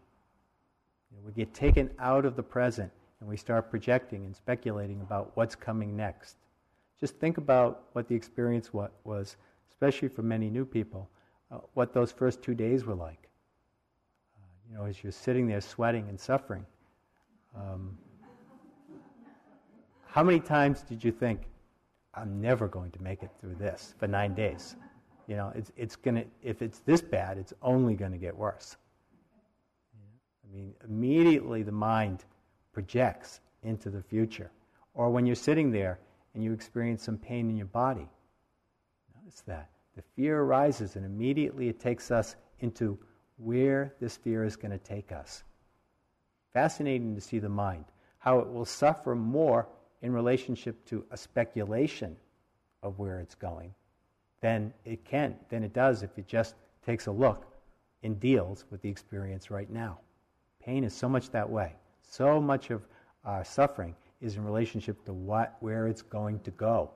You 1.12 1.18
know, 1.18 1.24
we 1.26 1.32
get 1.32 1.54
taken 1.54 1.90
out 2.00 2.26
of 2.26 2.36
the 2.36 2.44
present 2.44 2.92
and 3.20 3.30
we 3.30 3.38
start 3.38 3.70
projecting 3.70 4.26
and 4.26 4.36
speculating 4.36 5.02
about 5.02 5.32
what's 5.36 5.56
coming 5.56 5.96
next. 5.96 6.38
Just 7.00 7.16
think 7.18 7.38
about 7.38 7.84
what 7.94 8.08
the 8.08 8.16
experience 8.16 8.72
was, 8.74 9.38
especially 9.70 10.08
for 10.08 10.22
many 10.22 10.50
new 10.50 10.66
people, 10.66 11.10
uh, 11.52 11.60
what 11.74 11.94
those 11.94 12.12
first 12.12 12.42
two 12.42 12.54
days 12.54 12.86
were 12.86 12.96
like. 12.96 13.30
Uh, 14.36 14.42
you 14.70 14.78
know, 14.78 14.86
as 14.86 15.04
you're 15.04 15.12
sitting 15.12 15.48
there 15.48 15.62
sweating 15.62 16.08
and 16.10 16.20
suffering. 16.20 16.66
Um, 17.56 17.98
how 20.06 20.24
many 20.24 20.40
times 20.40 20.82
did 20.82 21.04
you 21.04 21.12
think, 21.12 21.42
I'm 22.16 22.42
never 22.42 22.68
going 22.68 22.92
to 22.92 23.02
make 23.02 23.24
it 23.24 23.30
through 23.40 23.56
this 23.56 23.94
for 23.98 24.08
nine 24.08 24.34
days? 24.34 24.76
You 25.28 25.36
know, 25.36 25.52
it's, 25.56 25.72
it's 25.78 25.96
gonna, 25.96 26.26
if 26.42 26.62
it's 26.62 26.80
this 26.80 27.02
bad, 27.02 27.38
it's 27.38 27.54
only 27.62 27.94
going 27.94 28.12
to 28.12 28.18
get 28.18 28.36
worse. 28.36 28.78
I 30.50 30.56
mean, 30.56 30.74
immediately 30.84 31.64
the 31.64 31.72
mind 31.72 32.26
projects 32.74 33.42
into 33.64 33.90
the 33.90 34.02
future. 34.02 34.52
Or 34.94 35.10
when 35.10 35.26
you're 35.26 35.36
sitting 35.36 35.72
there 35.72 36.00
and 36.34 36.44
you 36.44 36.54
experience 36.54 37.04
some 37.04 37.18
pain 37.18 37.50
in 37.50 37.58
your 37.58 37.68
body, 37.68 38.08
notice 39.16 39.42
that. 39.42 39.70
The 39.96 40.04
fear 40.16 40.42
arises, 40.42 40.96
and 40.96 41.06
immediately 41.06 41.68
it 41.68 41.80
takes 41.80 42.10
us 42.10 42.36
into 42.60 42.98
where 43.38 43.94
this 44.00 44.18
fear 44.18 44.44
is 44.44 44.56
going 44.56 44.72
to 44.72 44.78
take 44.78 45.12
us. 45.12 45.44
Fascinating 46.54 47.16
to 47.16 47.22
see 47.22 47.40
the 47.40 47.50
mind, 47.50 47.86
how 48.18 48.40
it 48.40 48.50
will 48.50 48.66
suffer 48.66 49.16
more 49.16 49.68
in 50.02 50.14
relationship 50.14 50.86
to 50.86 51.06
a 51.12 51.18
speculation 51.18 52.16
of 52.82 52.98
where 52.98 53.20
it's 53.20 53.36
going 53.36 53.74
than 54.42 54.74
it 54.86 55.04
can, 55.04 55.36
than 55.50 55.64
it 55.64 55.74
does 55.74 56.02
if 56.02 56.18
it 56.18 56.28
just 56.28 56.56
takes 56.86 57.08
a 57.08 57.12
look 57.12 57.46
and 58.04 58.20
deals 58.20 58.66
with 58.72 58.82
the 58.82 58.90
experience 58.90 59.52
right 59.52 59.70
now. 59.70 60.00
Pain 60.64 60.84
is 60.84 60.94
so 60.94 61.10
much 61.10 61.30
that 61.32 61.50
way. 61.50 61.74
So 62.02 62.42
much 62.42 62.70
of 62.70 62.86
our 63.24 63.44
suffering 63.44 63.96
is 64.22 64.36
in 64.36 64.44
relationship 64.44 65.04
to 65.06 65.14
what, 65.14 65.58
where 65.60 65.88
it's 65.88 66.02
going 66.02 66.40
to 66.42 66.52
go 66.52 66.92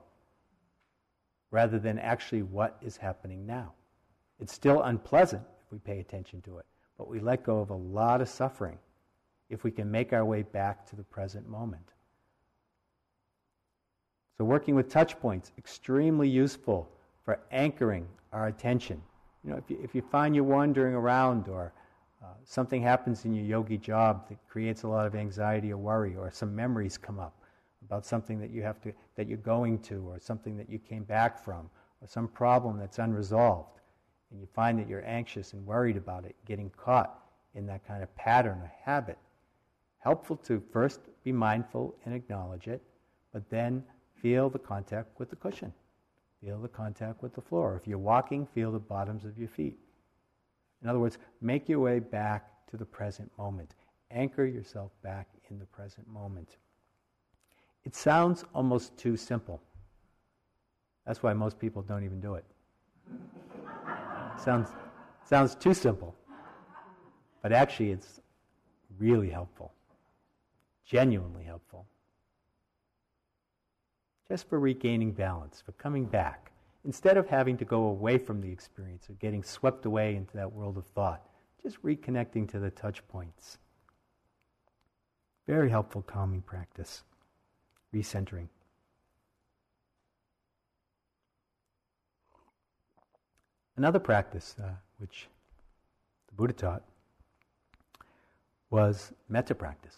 rather 1.50 1.78
than 1.78 1.98
actually 1.98 2.42
what 2.42 2.76
is 2.82 2.96
happening 2.96 3.46
now. 3.46 3.72
It's 4.40 4.52
still 4.52 4.82
unpleasant 4.82 5.42
if 5.64 5.72
we 5.72 5.78
pay 5.78 6.00
attention 6.00 6.42
to 6.42 6.58
it, 6.58 6.66
but 6.98 7.08
we 7.08 7.20
let 7.20 7.44
go 7.44 7.60
of 7.60 7.70
a 7.70 7.74
lot 7.74 8.20
of 8.20 8.28
suffering 8.28 8.78
if 9.48 9.62
we 9.62 9.70
can 9.70 9.90
make 9.90 10.12
our 10.12 10.24
way 10.24 10.42
back 10.42 10.84
to 10.90 10.96
the 10.96 11.04
present 11.04 11.48
moment. 11.48 11.92
So, 14.36 14.44
working 14.44 14.74
with 14.74 14.88
touch 14.88 15.18
points, 15.20 15.52
extremely 15.58 16.28
useful 16.28 16.90
for 17.24 17.38
anchoring 17.52 18.08
our 18.32 18.48
attention. 18.48 19.00
You 19.44 19.50
know, 19.50 19.56
if 19.56 19.70
you, 19.70 19.78
if 19.82 19.94
you 19.94 20.02
find 20.02 20.34
you're 20.34 20.42
wandering 20.42 20.94
around 20.94 21.46
or 21.48 21.72
uh, 22.24 22.28
something 22.44 22.80
happens 22.80 23.26
in 23.26 23.34
your 23.34 23.44
yogi 23.44 23.76
job 23.76 24.26
that 24.30 24.38
creates 24.48 24.84
a 24.84 24.88
lot 24.88 25.06
of 25.06 25.14
anxiety 25.14 25.70
or 25.72 25.76
worry, 25.76 26.16
or 26.16 26.30
some 26.30 26.56
memories 26.56 26.96
come 26.96 27.18
up, 27.18 27.34
about 27.84 28.06
something 28.06 28.40
that 28.40 28.50
you 28.50 28.62
have 28.62 28.80
to 28.80 28.92
that 29.16 29.28
you're 29.28 29.36
going 29.38 29.78
to 29.78 30.08
or 30.08 30.18
something 30.18 30.56
that 30.56 30.70
you 30.70 30.78
came 30.78 31.04
back 31.04 31.44
from 31.44 31.68
or 32.00 32.08
some 32.08 32.26
problem 32.26 32.78
that's 32.78 32.98
unresolved 32.98 33.80
and 34.30 34.40
you 34.40 34.48
find 34.54 34.78
that 34.78 34.88
you're 34.88 35.04
anxious 35.06 35.52
and 35.52 35.66
worried 35.66 35.98
about 35.98 36.24
it 36.24 36.34
getting 36.46 36.70
caught 36.70 37.18
in 37.54 37.66
that 37.66 37.86
kind 37.86 38.02
of 38.02 38.14
pattern 38.16 38.58
or 38.58 38.72
habit. 38.82 39.18
Helpful 39.98 40.36
to 40.36 40.62
first 40.72 41.00
be 41.24 41.32
mindful 41.32 41.94
and 42.06 42.14
acknowledge 42.14 42.68
it 42.68 42.82
but 43.34 43.48
then 43.50 43.84
feel 44.14 44.48
the 44.48 44.58
contact 44.58 45.18
with 45.18 45.28
the 45.28 45.36
cushion. 45.36 45.72
Feel 46.42 46.58
the 46.58 46.68
contact 46.68 47.22
with 47.22 47.34
the 47.34 47.42
floor. 47.42 47.78
If 47.80 47.86
you're 47.86 47.98
walking 47.98 48.46
feel 48.54 48.72
the 48.72 48.78
bottoms 48.78 49.26
of 49.26 49.38
your 49.38 49.48
feet 49.48 49.78
in 50.84 50.88
other 50.88 51.00
words 51.00 51.18
make 51.40 51.68
your 51.68 51.80
way 51.80 51.98
back 51.98 52.66
to 52.70 52.76
the 52.76 52.84
present 52.84 53.30
moment 53.36 53.74
anchor 54.12 54.44
yourself 54.46 54.92
back 55.02 55.26
in 55.50 55.58
the 55.58 55.66
present 55.66 56.06
moment 56.06 56.56
it 57.84 57.94
sounds 57.94 58.44
almost 58.54 58.96
too 58.96 59.16
simple. 59.16 59.60
That's 61.06 61.22
why 61.22 61.34
most 61.34 61.58
people 61.58 61.82
don't 61.82 62.04
even 62.04 62.20
do 62.20 62.34
it. 62.34 62.44
sounds, 64.38 64.70
sounds 65.24 65.54
too 65.54 65.74
simple. 65.74 66.14
But 67.42 67.52
actually, 67.52 67.90
it's 67.90 68.20
really 68.98 69.28
helpful, 69.28 69.74
genuinely 70.86 71.44
helpful. 71.44 71.86
Just 74.26 74.48
for 74.48 74.58
regaining 74.58 75.12
balance, 75.12 75.62
for 75.64 75.72
coming 75.72 76.06
back. 76.06 76.52
Instead 76.84 77.16
of 77.16 77.28
having 77.28 77.56
to 77.56 77.64
go 77.64 77.84
away 77.84 78.18
from 78.18 78.40
the 78.40 78.50
experience 78.50 79.08
or 79.08 79.14
getting 79.14 79.42
swept 79.42 79.86
away 79.86 80.16
into 80.16 80.36
that 80.36 80.52
world 80.52 80.76
of 80.76 80.86
thought, 80.86 81.26
just 81.62 81.82
reconnecting 81.82 82.48
to 82.50 82.58
the 82.58 82.70
touch 82.70 83.06
points. 83.08 83.58
Very 85.46 85.70
helpful 85.70 86.02
calming 86.02 86.42
practice 86.42 87.02
recentering. 87.94 88.48
Another 93.76 93.98
practice 93.98 94.54
uh, 94.62 94.70
which 94.98 95.28
the 96.28 96.34
the 96.34 96.36
Buddha 96.36 96.52
taught, 96.52 96.82
was 98.70 99.12
metta 99.28 99.54
practice. 99.54 99.96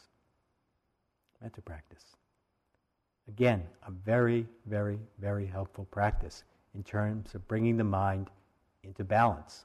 Metta 1.43 1.63
practice. 1.63 2.05
Again, 3.29 3.63
a 3.87 3.91
very, 3.91 4.47
very, 4.67 4.99
very 5.19 5.47
helpful 5.47 5.87
practice 5.91 6.45
in 6.77 6.83
terms 6.85 7.35
of 7.35 7.49
bringing 7.49 7.79
the 7.79 7.85
mind 7.85 8.29
into 8.85 9.03
balance 9.03 9.65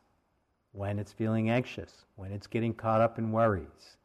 when 0.71 0.97
it's 0.97 1.11
feeling 1.11 1.49
anxious, 1.49 2.05
when 2.15 2.31
it's 2.31 2.47
getting 2.47 2.73
caught 2.73 3.01
up 3.01 3.19
in 3.19 3.33
worries, 3.33 3.97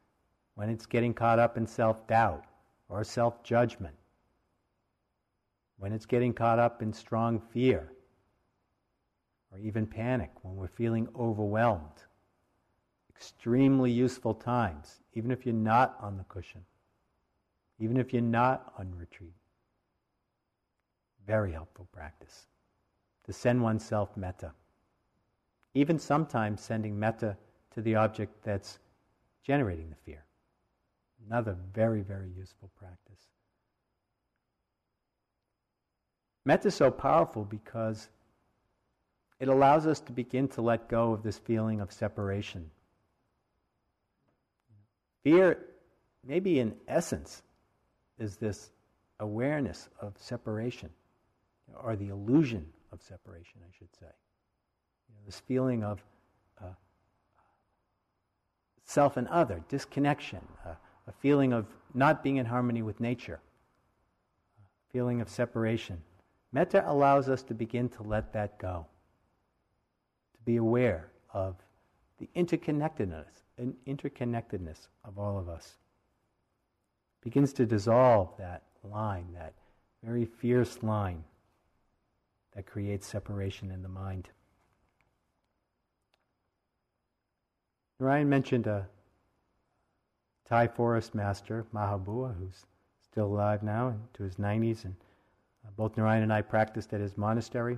when 0.55 0.69
it's 0.69 0.85
getting 0.85 1.13
caught 1.13 1.39
up 1.39 1.55
in 1.55 1.65
self 1.65 2.05
doubt 2.05 2.43
or 2.89 3.05
self 3.05 3.41
judgment, 3.43 3.95
when 5.77 5.93
it's 5.93 6.05
getting 6.05 6.33
caught 6.33 6.59
up 6.59 6.81
in 6.81 6.91
strong 6.91 7.39
fear 7.39 7.89
or 9.53 9.59
even 9.59 9.87
panic, 9.87 10.31
when 10.41 10.57
we're 10.57 10.67
feeling 10.67 11.07
overwhelmed. 11.17 12.03
Extremely 13.15 13.89
useful 13.89 14.33
times, 14.33 14.99
even 15.13 15.31
if 15.31 15.45
you're 15.45 15.55
not 15.55 15.97
on 16.01 16.17
the 16.17 16.25
cushion, 16.25 16.61
even 17.79 17.95
if 17.95 18.11
you're 18.11 18.21
not 18.21 18.73
on 18.77 18.93
retreat. 18.95 19.33
Very 21.25 21.53
helpful 21.53 21.87
practice 21.93 22.47
to 23.27 23.33
send 23.33 23.61
oneself 23.61 24.15
metta. 24.17 24.51
Even 25.73 25.99
sometimes 25.99 26.61
sending 26.61 26.97
metta 26.97 27.37
to 27.75 27.81
the 27.81 27.95
object 27.95 28.33
that's 28.43 28.79
generating 29.45 29.89
the 29.89 29.95
fear. 29.95 30.23
Another 31.29 31.55
very, 31.73 32.01
very 32.01 32.31
useful 32.35 32.71
practice. 32.79 33.19
Metta 36.45 36.69
is 36.69 36.75
so 36.75 36.89
powerful 36.89 37.43
because 37.43 38.07
it 39.39 39.49
allows 39.49 39.85
us 39.85 39.99
to 39.99 40.13
begin 40.13 40.47
to 40.47 40.61
let 40.61 40.87
go 40.87 41.11
of 41.11 41.21
this 41.21 41.37
feeling 41.37 41.81
of 41.81 41.91
separation. 41.91 42.71
Fear, 45.23 45.59
maybe 46.25 46.59
in 46.59 46.73
essence, 46.87 47.43
is 48.17 48.37
this 48.37 48.71
awareness 49.19 49.89
of 49.99 50.13
separation, 50.17 50.89
or 51.83 51.95
the 51.97 52.09
illusion 52.09 52.65
of 52.91 53.01
separation, 53.01 53.61
I 53.61 53.71
should 53.77 53.93
say. 53.99 54.05
You 54.05 55.15
know, 55.15 55.21
this 55.25 55.39
feeling 55.39 55.83
of 55.83 56.03
uh, 56.61 56.67
self 58.83 59.17
and 59.17 59.27
other, 59.27 59.61
disconnection, 59.69 60.41
uh, 60.65 60.73
a 61.07 61.11
feeling 61.11 61.53
of 61.53 61.65
not 61.93 62.23
being 62.23 62.37
in 62.37 62.45
harmony 62.45 62.81
with 62.81 62.99
nature, 62.99 63.39
a 64.59 64.91
feeling 64.91 65.21
of 65.21 65.29
separation. 65.29 66.01
Metta 66.51 66.83
allows 66.89 67.29
us 67.29 67.43
to 67.43 67.53
begin 67.53 67.89
to 67.89 68.03
let 68.03 68.33
that 68.33 68.57
go, 68.57 68.85
to 70.33 70.39
be 70.45 70.57
aware 70.57 71.11
of 71.33 71.55
the 72.19 72.29
interconnectedness, 72.35 73.43
an 73.57 73.75
interconnectedness 73.85 74.87
of 75.03 75.17
all 75.17 75.37
of 75.37 75.49
us. 75.49 75.77
Begins 77.21 77.53
to 77.53 77.65
dissolve 77.65 78.29
that 78.37 78.63
line, 78.83 79.27
that 79.33 79.53
very 80.03 80.25
fierce 80.25 80.81
line 80.81 81.23
that 82.57 82.65
creates 82.65 83.05
separation 83.05 83.69
in 83.69 83.83
the 83.83 83.87
mind. 83.87 84.29
Narayan 87.99 88.27
mentioned 88.27 88.65
a 88.65 88.87
Thai 90.49 90.67
forest 90.67 91.13
master, 91.13 91.67
Mahabua, 91.71 92.35
who's 92.35 92.65
still 92.99 93.27
alive 93.27 93.61
now 93.61 93.89
into 93.89 94.23
his 94.23 94.37
90s, 94.37 94.85
and 94.85 94.95
uh, 95.65 95.69
both 95.77 95.95
Narayan 95.97 96.23
and 96.23 96.33
I 96.33 96.41
practiced 96.41 96.93
at 96.93 96.99
his 96.99 97.15
monastery. 97.15 97.77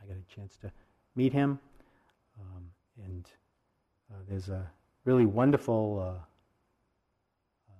I 0.00 0.06
got 0.06 0.16
a 0.16 0.34
chance 0.34 0.56
to 0.58 0.70
meet 1.16 1.32
him, 1.32 1.58
um, 2.40 2.62
and 3.04 3.28
uh, 4.12 4.18
there's 4.28 4.50
a 4.50 4.70
really 5.04 5.26
wonderful. 5.26 5.98
Uh, 6.00 6.20
uh 7.68 7.74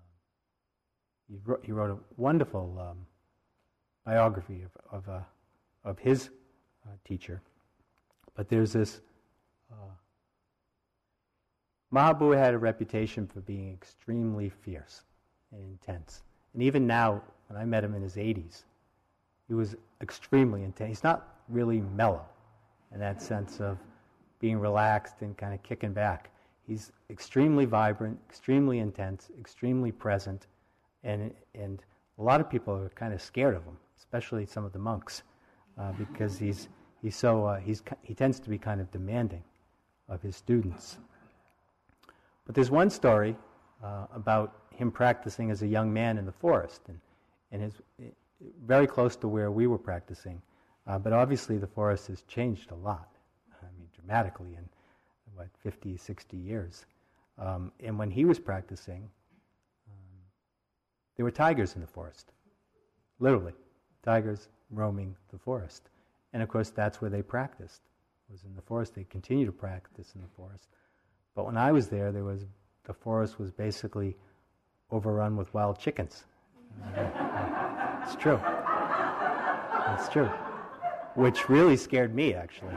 he, 1.28 1.38
wrote, 1.44 1.64
he, 1.64 1.70
wrote, 1.70 1.90
a 1.90 1.98
wonderful 2.20 2.76
um, 2.80 3.06
biography 4.04 4.62
of 4.62 4.98
of, 4.98 5.08
uh, 5.08 5.20
of 5.84 5.98
his 5.98 6.30
uh, 6.86 6.90
teacher, 7.04 7.40
but 8.34 8.48
there's 8.48 8.72
this. 8.72 9.00
Mahabua 11.92 12.38
had 12.38 12.54
a 12.54 12.58
reputation 12.58 13.26
for 13.26 13.40
being 13.40 13.70
extremely 13.72 14.48
fierce 14.48 15.02
and 15.52 15.62
intense. 15.62 16.22
And 16.54 16.62
even 16.62 16.86
now, 16.86 17.22
when 17.48 17.60
I 17.60 17.66
met 17.66 17.84
him 17.84 17.94
in 17.94 18.02
his 18.02 18.16
80s, 18.16 18.62
he 19.46 19.54
was 19.54 19.76
extremely 20.00 20.62
intense. 20.62 20.88
He's 20.88 21.04
not 21.04 21.40
really 21.48 21.82
mellow 21.82 22.24
in 22.94 23.00
that 23.00 23.20
sense 23.20 23.60
of 23.60 23.78
being 24.40 24.58
relaxed 24.58 25.16
and 25.20 25.36
kind 25.36 25.52
of 25.52 25.62
kicking 25.62 25.92
back. 25.92 26.30
He's 26.66 26.92
extremely 27.10 27.66
vibrant, 27.66 28.18
extremely 28.26 28.78
intense, 28.78 29.30
extremely 29.38 29.92
present, 29.92 30.46
and, 31.04 31.32
and 31.54 31.82
a 32.18 32.22
lot 32.22 32.40
of 32.40 32.48
people 32.48 32.74
are 32.74 32.88
kind 32.90 33.12
of 33.12 33.20
scared 33.20 33.54
of 33.54 33.64
him, 33.64 33.76
especially 33.98 34.46
some 34.46 34.64
of 34.64 34.72
the 34.72 34.78
monks, 34.78 35.22
uh, 35.78 35.92
because 35.92 36.38
he's, 36.38 36.68
he's 37.00 37.16
so, 37.16 37.46
uh, 37.46 37.58
he's, 37.58 37.82
he 38.02 38.14
tends 38.14 38.38
to 38.40 38.50
be 38.50 38.58
kind 38.58 38.80
of 38.80 38.90
demanding 38.90 39.42
of 40.08 40.22
his 40.22 40.36
students. 40.36 40.98
But 42.44 42.54
there's 42.54 42.70
one 42.70 42.90
story 42.90 43.36
uh, 43.82 44.06
about 44.14 44.56
him 44.70 44.90
practicing 44.90 45.50
as 45.50 45.62
a 45.62 45.66
young 45.66 45.92
man 45.92 46.18
in 46.18 46.26
the 46.26 46.32
forest, 46.32 46.82
and, 46.88 46.98
and 47.50 47.62
his, 47.62 47.74
very 48.64 48.86
close 48.86 49.16
to 49.16 49.28
where 49.28 49.50
we 49.50 49.66
were 49.66 49.78
practicing. 49.78 50.40
Uh, 50.86 50.98
but 50.98 51.12
obviously, 51.12 51.58
the 51.58 51.66
forest 51.66 52.08
has 52.08 52.22
changed 52.22 52.70
a 52.72 52.74
lot, 52.74 53.08
I 53.60 53.66
mean, 53.78 53.88
dramatically 53.94 54.54
in 54.54 54.68
what, 55.34 55.48
50, 55.62 55.96
60 55.96 56.36
years. 56.36 56.86
Um, 57.38 57.72
and 57.80 57.98
when 57.98 58.10
he 58.10 58.24
was 58.24 58.38
practicing, 58.38 59.08
um, 59.88 60.20
there 61.16 61.24
were 61.24 61.30
tigers 61.30 61.74
in 61.74 61.80
the 61.80 61.86
forest, 61.86 62.32
literally, 63.20 63.52
tigers 64.02 64.48
roaming 64.72 65.14
the 65.30 65.38
forest. 65.38 65.90
And 66.32 66.42
of 66.42 66.48
course, 66.48 66.70
that's 66.70 67.00
where 67.00 67.10
they 67.10 67.22
practiced, 67.22 67.82
was 68.30 68.42
in 68.44 68.54
the 68.56 68.62
forest. 68.62 68.94
They 68.94 69.04
continue 69.04 69.46
to 69.46 69.52
practice 69.52 70.12
in 70.14 70.22
the 70.22 70.28
forest. 70.36 70.68
But 71.34 71.46
when 71.46 71.56
I 71.56 71.72
was 71.72 71.88
there, 71.88 72.12
there 72.12 72.24
was 72.24 72.46
the 72.84 72.94
forest 72.94 73.38
was 73.38 73.50
basically 73.50 74.16
overrun 74.90 75.36
with 75.36 75.52
wild 75.54 75.78
chickens. 75.78 76.24
it's 78.02 78.16
true. 78.16 78.40
It's 79.94 80.08
true. 80.08 80.30
Which 81.14 81.48
really 81.48 81.76
scared 81.76 82.14
me, 82.14 82.34
actually. 82.34 82.74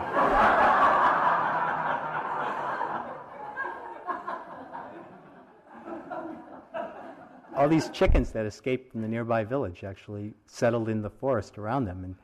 All 7.56 7.70
these 7.70 7.90
chickens 7.90 8.32
that 8.32 8.46
escaped 8.46 8.92
from 8.92 9.02
the 9.02 9.08
nearby 9.08 9.44
village 9.44 9.84
actually 9.84 10.34
settled 10.46 10.90
in 10.90 11.02
the 11.02 11.10
forest 11.10 11.58
around 11.58 11.86
them, 11.86 12.04
and 12.04 12.16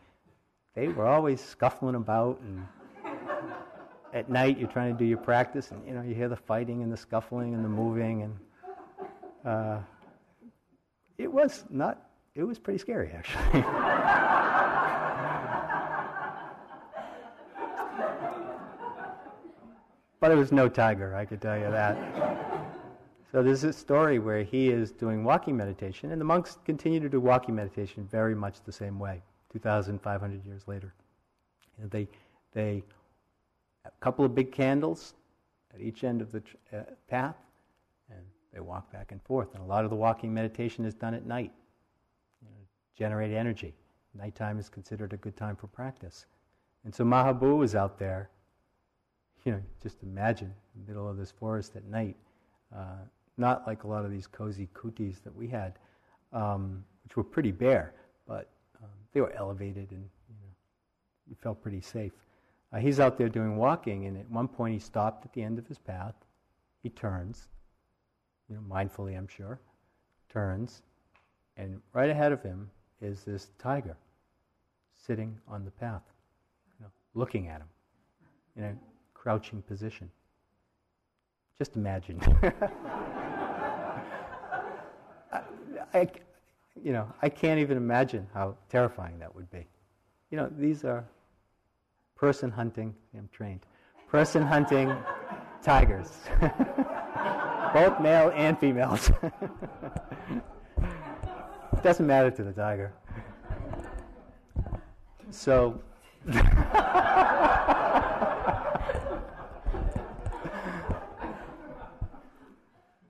they 0.76 0.90
were 0.90 1.08
always 1.08 1.42
scuffling 1.42 1.96
about 1.96 2.40
and 2.42 2.68
at 4.14 4.30
night 4.30 4.58
you're 4.58 4.68
trying 4.68 4.94
to 4.94 5.00
do 5.00 5.06
your 5.06 5.18
practice, 5.18 5.72
and 5.72 5.86
you 5.88 5.94
know 5.94 6.02
you 6.02 6.14
hear 6.14 6.28
the 6.28 6.36
fighting 6.36 6.84
and 6.84 6.92
the 6.92 6.98
scuffling 6.98 7.54
and 7.54 7.64
the 7.64 7.70
moving, 7.70 8.24
and 8.24 8.38
uh, 9.46 9.80
it 11.18 11.32
was 11.32 11.64
not. 11.70 12.10
It 12.36 12.44
was 12.44 12.60
pretty 12.60 12.80
scary, 12.80 13.12
actually. 13.12 13.62
but 20.20 20.32
it 20.32 20.36
was 20.36 20.52
no 20.52 20.70
tiger, 20.70 21.16
I 21.16 21.26
could 21.26 21.42
tell 21.42 21.58
you 21.58 21.70
that. 21.72 21.98
So 23.32 23.42
there's 23.42 23.64
a 23.64 23.72
story 23.72 24.20
where 24.20 24.44
he 24.44 24.70
is 24.70 24.92
doing 24.92 25.24
walking 25.24 25.56
meditation, 25.56 26.12
and 26.12 26.20
the 26.20 26.26
monks 26.26 26.58
continue 26.66 27.00
to 27.00 27.08
do 27.08 27.22
walking 27.22 27.56
meditation 27.56 28.06
very 28.12 28.36
much 28.36 28.62
the 28.66 28.74
same 28.74 29.00
way, 29.00 29.22
2,500 29.54 30.46
years 30.46 30.68
later. 30.68 30.94
They, 31.80 32.10
they 32.52 32.84
a 33.86 33.92
couple 34.02 34.26
of 34.26 34.36
big 34.36 34.52
candles 34.52 35.14
at 35.74 35.80
each 35.80 36.04
end 36.04 36.22
of 36.22 36.34
the 36.34 36.44
uh, 36.74 36.82
path, 37.08 37.38
and 38.10 38.20
they 38.54 38.60
walk 38.60 38.92
back 38.92 39.14
and 39.14 39.22
forth. 39.24 39.54
And 39.54 39.64
a 39.64 39.66
lot 39.66 39.86
of 39.86 39.90
the 39.90 39.96
walking 39.96 40.34
meditation 40.34 40.84
is 40.84 40.94
done 40.94 41.14
at 41.14 41.26
night, 41.26 41.54
you 42.42 42.50
know, 42.50 42.66
generate 42.98 43.32
energy. 43.32 43.74
Nighttime 44.14 44.60
is 44.60 44.68
considered 44.68 45.14
a 45.14 45.18
good 45.18 45.38
time 45.38 45.56
for 45.56 45.68
practice. 45.68 46.26
And 46.84 46.94
so 46.94 47.06
Mahabua 47.06 47.58
was 47.58 47.76
out 47.76 47.98
there, 47.98 48.30
you 49.46 49.54
know, 49.54 49.62
just 49.82 50.04
imagine 50.04 50.54
in 50.76 50.82
the 50.82 50.92
middle 50.92 51.10
of 51.10 51.16
this 51.16 51.32
forest 51.32 51.78
at 51.78 51.86
night, 51.86 52.18
uh, 52.76 52.98
not 53.38 53.66
like 53.68 53.84
a 53.84 53.88
lot 53.88 54.06
of 54.06 54.12
these 54.12 54.28
cozy 54.28 54.68
kutis 54.74 55.22
that 55.24 55.36
we 55.36 55.48
had, 55.48 55.80
um, 56.34 56.84
which 57.04 57.16
were 57.16 57.24
pretty 57.24 57.52
bare, 57.52 57.94
but 58.28 58.50
um, 58.82 58.90
they 59.14 59.22
were 59.22 59.34
elevated 59.34 59.92
and 59.92 60.10
you 60.30 60.36
know, 60.42 61.36
felt 61.42 61.62
pretty 61.62 61.82
safe. 61.82 62.14
Uh, 62.74 62.78
he's 62.78 63.00
out 63.00 63.18
there 63.18 63.30
doing 63.30 63.58
walking, 63.58 64.06
and 64.06 64.18
at 64.18 64.30
one 64.30 64.48
point 64.48 64.74
he 64.74 64.80
stopped 64.80 65.26
at 65.26 65.34
the 65.34 65.42
end 65.42 65.58
of 65.60 65.68
his 65.68 65.78
path. 65.78 66.16
He 66.84 66.90
turns, 66.90 67.50
you 68.50 68.56
know, 68.56 68.62
mindfully, 68.62 69.18
I'm 69.18 69.28
sure, 69.28 69.60
turns, 70.30 70.82
and 71.58 71.82
right 71.94 72.10
ahead 72.10 72.32
of 72.32 72.42
him 72.42 72.70
is 73.02 73.24
this 73.24 73.50
tiger 73.60 73.98
sitting 74.96 75.38
on 75.48 75.66
the 75.66 75.72
path, 75.72 76.04
you 76.80 76.86
know, 76.86 76.92
looking 77.14 77.48
at 77.48 77.62
him 77.62 77.68
in 78.56 78.64
a 78.64 78.76
crouching 79.14 79.62
position. 79.62 80.10
Just 81.58 81.76
imagine. 81.76 82.20
I, 85.94 86.10
you 86.82 86.94
know, 86.94 87.12
I 87.22 87.30
can't 87.30 87.60
even 87.60 87.78
imagine 87.78 88.28
how 88.34 88.56
terrifying 88.70 89.20
that 89.20 89.36
would 89.36 89.52
be. 89.52 89.68
You 90.30 90.38
know, 90.38 90.50
these 90.58 90.86
are 90.86 91.06
person 92.16 92.50
hunting, 92.50 92.96
I'm 93.18 93.30
trained, 93.34 93.66
person 94.08 94.44
hunting 94.44 94.96
tigers, 95.64 96.20
both 97.74 98.00
male 98.00 98.32
and 98.36 98.58
females. 98.58 99.10
it 99.22 99.34
doesn't 101.84 102.08
matter 102.08 102.32
to 102.32 102.44
the 102.44 102.54
tiger. 102.54 102.94
So, 105.30 105.82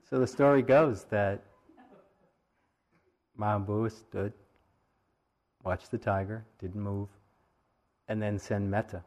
so 0.08 0.18
the 0.18 0.26
story 0.26 0.62
goes 0.62 1.04
that 1.10 1.42
Mahabua 3.42 3.90
stood, 3.90 4.32
watched 5.64 5.90
the 5.90 5.98
tiger, 5.98 6.44
didn't 6.60 6.80
move, 6.80 7.08
and 8.06 8.22
then 8.22 8.38
send 8.38 8.70
metta 8.70 9.02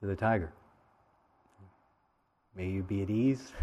to 0.00 0.06
the 0.06 0.16
tiger. 0.16 0.52
May 2.56 2.70
you 2.70 2.82
be 2.82 3.02
at 3.02 3.10
ease. 3.10 3.52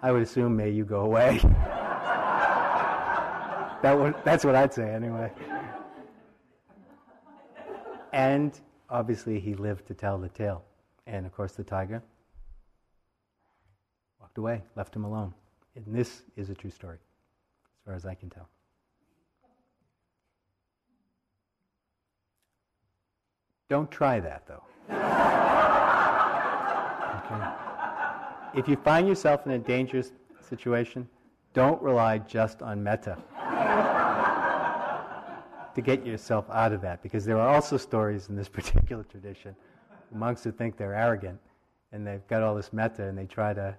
I 0.00 0.12
would 0.12 0.22
assume, 0.22 0.56
may 0.56 0.70
you 0.70 0.84
go 0.84 1.00
away. 1.00 1.38
that 3.82 3.98
would, 3.98 4.14
that's 4.24 4.44
what 4.44 4.54
I'd 4.54 4.72
say 4.72 4.88
anyway. 4.94 5.32
And 8.12 8.56
obviously, 8.88 9.40
he 9.40 9.54
lived 9.54 9.88
to 9.88 9.94
tell 9.94 10.18
the 10.18 10.28
tale. 10.28 10.62
And 11.08 11.26
of 11.26 11.32
course, 11.32 11.52
the 11.52 11.64
tiger 11.64 12.00
walked 14.36 14.38
away, 14.38 14.62
left 14.76 14.94
him 14.94 15.04
alone. 15.04 15.32
And 15.74 15.84
this 15.88 16.22
is 16.36 16.50
a 16.50 16.54
true 16.54 16.70
story, 16.70 16.98
as 16.98 17.84
far 17.84 17.94
as 17.94 18.06
I 18.06 18.14
can 18.14 18.30
tell. 18.30 18.48
Don't 23.68 23.90
try 23.90 24.20
that, 24.20 24.46
though. 24.46 24.62
okay. 27.24 28.58
If 28.58 28.68
you 28.68 28.76
find 28.76 29.08
yourself 29.08 29.44
in 29.46 29.52
a 29.52 29.58
dangerous 29.58 30.12
situation, 30.48 31.08
don't 31.52 31.82
rely 31.82 32.18
just 32.18 32.62
on 32.62 32.82
metta 32.82 33.16
to 35.74 35.82
get 35.82 36.06
yourself 36.06 36.46
out 36.50 36.72
of 36.72 36.80
that, 36.80 37.02
because 37.02 37.24
there 37.24 37.38
are 37.38 37.54
also 37.54 37.76
stories 37.76 38.28
in 38.28 38.36
this 38.36 38.48
particular 38.58 39.02
tradition 39.04 39.56
monks 40.12 40.44
who 40.44 40.52
think 40.52 40.76
they're 40.76 40.94
arrogant 40.94 41.38
and 41.92 42.06
they've 42.06 42.26
got 42.28 42.40
all 42.42 42.54
this 42.54 42.72
metta 42.72 43.02
and 43.02 43.18
they 43.18 43.26
try 43.26 43.52
to 43.52 43.76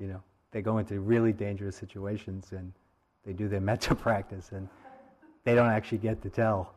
you 0.00 0.08
know, 0.08 0.22
they 0.50 0.62
go 0.62 0.78
into 0.78 0.98
really 1.00 1.32
dangerous 1.32 1.76
situations 1.76 2.48
and 2.50 2.72
they 3.24 3.32
do 3.32 3.48
their 3.48 3.60
metta 3.70 3.94
practice 3.94 4.50
and 4.52 4.68
they 5.44 5.54
don't 5.54 5.70
actually 5.70 5.98
get 5.98 6.20
to 6.22 6.30
tell 6.30 6.74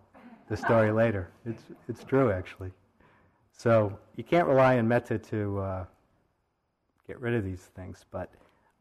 the 0.50 0.58
story 0.58 0.92
later. 1.04 1.30
It's, 1.46 1.64
it's 1.88 2.04
true, 2.04 2.32
actually. 2.32 2.72
So 3.52 3.98
you 4.16 4.24
can't 4.24 4.48
rely 4.48 4.78
on 4.78 4.88
metta 4.88 5.18
to 5.18 5.60
uh, 5.60 5.86
get 7.08 7.20
rid 7.20 7.34
of 7.34 7.44
these 7.44 7.70
things, 7.76 8.06
but 8.12 8.30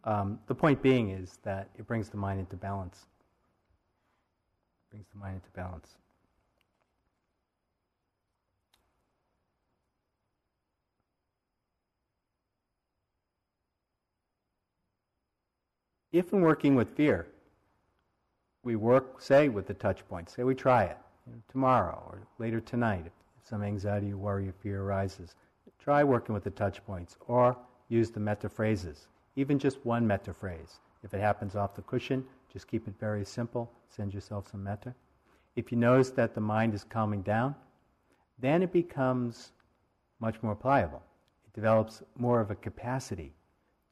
um, 0.04 0.38
the 0.46 0.54
point 0.54 0.82
being 0.82 1.10
is 1.10 1.38
that 1.44 1.68
it 1.78 1.86
brings 1.86 2.08
the 2.08 2.16
mind 2.16 2.40
into 2.40 2.56
balance. 2.56 3.06
It 4.88 4.90
brings 4.90 5.06
the 5.12 5.18
mind 5.18 5.34
into 5.36 5.50
balance. 5.50 5.96
If 16.12 16.34
in 16.34 16.42
working 16.42 16.74
with 16.74 16.94
fear, 16.94 17.26
we 18.62 18.76
work, 18.76 19.22
say, 19.22 19.48
with 19.48 19.66
the 19.66 19.74
touch 19.74 20.06
point, 20.08 20.28
say 20.28 20.44
we 20.44 20.54
try 20.54 20.84
it 20.84 20.98
you 21.26 21.32
know, 21.32 21.38
tomorrow 21.50 22.02
or 22.06 22.20
later 22.38 22.60
tonight, 22.60 23.06
if 23.06 23.12
some 23.48 23.62
anxiety, 23.62 24.12
worry, 24.12 24.48
or 24.48 24.52
fear 24.52 24.82
arises, 24.82 25.34
try 25.78 26.04
working 26.04 26.34
with 26.34 26.44
the 26.44 26.50
touch 26.50 26.84
points 26.84 27.16
or 27.28 27.56
use 27.88 28.10
the 28.10 28.20
metta 28.20 28.50
phrases, 28.50 29.08
even 29.36 29.58
just 29.58 29.84
one 29.86 30.06
metta 30.06 30.34
phrase. 30.34 30.80
If 31.02 31.14
it 31.14 31.20
happens 31.20 31.56
off 31.56 31.74
the 31.74 31.82
cushion, 31.82 32.24
just 32.52 32.68
keep 32.68 32.86
it 32.86 32.94
very 33.00 33.24
simple, 33.24 33.72
send 33.88 34.12
yourself 34.12 34.50
some 34.50 34.62
metta. 34.62 34.94
If 35.56 35.72
you 35.72 35.78
notice 35.78 36.10
that 36.10 36.34
the 36.34 36.40
mind 36.42 36.74
is 36.74 36.84
calming 36.84 37.22
down, 37.22 37.54
then 38.38 38.62
it 38.62 38.72
becomes 38.72 39.52
much 40.20 40.42
more 40.42 40.54
pliable. 40.54 41.02
It 41.46 41.54
develops 41.54 42.02
more 42.18 42.40
of 42.40 42.50
a 42.50 42.54
capacity 42.54 43.32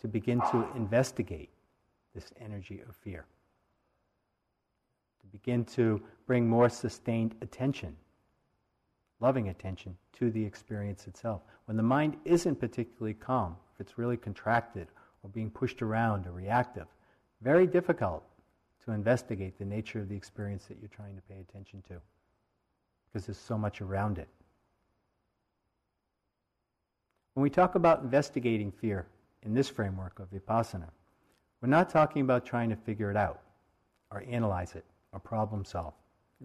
to 0.00 0.09
begin 0.09 0.40
to 0.52 0.66
investigate 0.76 1.50
this 2.14 2.33
energy 2.40 2.83
of 2.88 2.96
fear. 2.96 3.25
To 5.20 5.27
begin 5.27 5.64
to 5.66 6.01
bring 6.27 6.49
more 6.49 6.68
sustained 6.68 7.35
attention, 7.40 7.96
loving 9.20 9.49
attention 9.49 9.96
to 10.18 10.31
the 10.31 10.44
experience 10.44 11.07
itself. 11.07 11.42
When 11.66 11.77
the 11.77 11.83
mind 11.83 12.16
isn't 12.25 12.57
particularly 12.57 13.14
calm, 13.14 13.57
if 13.75 13.81
it's 13.81 13.99
really 13.99 14.16
contracted 14.16 14.88
or 15.23 15.31
being 15.31 15.51
pushed 15.51 15.83
around 15.83 16.27
or 16.27 16.33
reactive, 16.33 16.87
very 17.42 17.66
difficult 17.66 18.25
to 18.85 18.92
investigate 18.92 19.59
the 19.59 19.64
nature 19.64 20.01
of 20.01 20.09
the 20.09 20.16
experience 20.16 20.64
that 20.66 20.79
you're 20.81 20.88
trying 20.88 21.14
to 21.16 21.23
pay 21.23 21.40
attention 21.40 21.83
to 21.88 22.01
because 23.12 23.27
there's 23.27 23.38
so 23.38 23.59
much 23.59 23.81
around 23.81 24.18
it. 24.18 24.29
When 27.35 27.42
we 27.42 27.51
talk 27.51 27.75
about 27.75 28.03
investigating 28.03 28.70
fear 28.73 29.07
in 29.42 29.55
this 29.55 29.68
framework 29.68 30.18
of 30.18 30.31
vipassana, 30.31 30.88
we're 31.61 31.68
not 31.68 31.90
talking 31.90 32.23
about 32.23 32.46
trying 32.46 32.70
to 32.70 32.77
figure 32.77 33.11
it 33.11 33.16
out 33.16 33.40
or 34.11 34.25
analyze 34.29 34.75
it 34.75 34.85
or 35.12 35.20
problem 35.20 35.64
solve. 35.64 35.94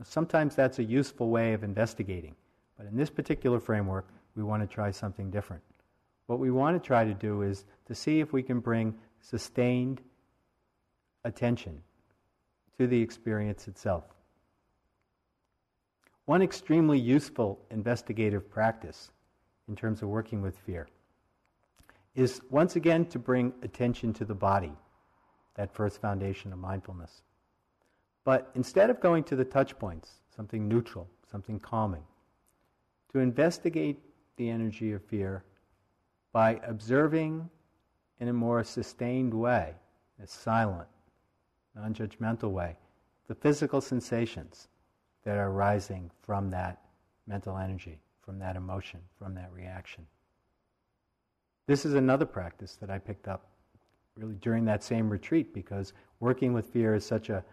Sometimes 0.03 0.55
that's 0.55 0.79
a 0.79 0.83
useful 0.83 1.29
way 1.29 1.53
of 1.53 1.63
investigating, 1.63 2.35
but 2.77 2.85
in 2.85 2.97
this 2.97 3.09
particular 3.09 3.59
framework, 3.59 4.07
we 4.35 4.43
want 4.43 4.61
to 4.61 4.67
try 4.67 4.91
something 4.91 5.31
different. 5.31 5.63
What 6.27 6.39
we 6.39 6.51
want 6.51 6.81
to 6.81 6.85
try 6.85 7.05
to 7.05 7.13
do 7.13 7.43
is 7.43 7.65
to 7.85 7.95
see 7.95 8.19
if 8.19 8.33
we 8.33 8.43
can 8.43 8.59
bring 8.59 8.93
sustained 9.21 10.01
attention 11.23 11.81
to 12.77 12.87
the 12.87 13.01
experience 13.01 13.67
itself. 13.67 14.03
One 16.25 16.41
extremely 16.41 16.99
useful 16.99 17.59
investigative 17.69 18.49
practice 18.49 19.11
in 19.69 19.75
terms 19.75 20.01
of 20.01 20.09
working 20.09 20.41
with 20.41 20.57
fear 20.57 20.87
is 22.15 22.41
once 22.49 22.75
again 22.75 23.05
to 23.05 23.19
bring 23.19 23.53
attention 23.61 24.11
to 24.13 24.25
the 24.25 24.35
body 24.35 24.73
that 25.55 25.73
first 25.73 26.01
foundation 26.01 26.53
of 26.53 26.59
mindfulness. 26.59 27.21
But 28.23 28.51
instead 28.55 28.89
of 28.89 28.99
going 28.99 29.23
to 29.25 29.35
the 29.35 29.45
touch 29.45 29.77
points, 29.77 30.15
something 30.35 30.67
neutral, 30.67 31.07
something 31.29 31.59
calming, 31.59 32.03
to 33.11 33.19
investigate 33.19 33.99
the 34.37 34.49
energy 34.49 34.91
of 34.91 35.03
fear 35.03 35.43
by 36.33 36.59
observing 36.67 37.49
in 38.19 38.27
a 38.27 38.33
more 38.33 38.63
sustained 38.63 39.33
way, 39.33 39.73
a 40.21 40.27
silent, 40.27 40.87
non 41.75 41.93
judgmental 41.93 42.51
way, 42.51 42.75
the 43.27 43.35
physical 43.35 43.81
sensations 43.81 44.67
that 45.23 45.37
are 45.37 45.49
arising 45.49 46.11
from 46.21 46.49
that 46.49 46.81
mental 47.27 47.57
energy, 47.57 47.99
from 48.21 48.39
that 48.39 48.55
emotion, 48.55 48.99
from 49.17 49.33
that 49.35 49.51
reaction. 49.53 50.05
This 51.67 51.85
is 51.85 51.95
another 51.95 52.25
practice 52.25 52.75
that 52.75 52.89
I 52.89 52.99
picked 52.99 53.27
up 53.27 53.47
really 54.17 54.35
during 54.35 54.63
that 54.65 54.83
same 54.83 55.09
retreat 55.09 55.53
because 55.53 55.93
working 56.19 56.53
with 56.53 56.67
fear 56.67 56.95
is 56.95 57.05
such 57.05 57.29
a, 57.29 57.43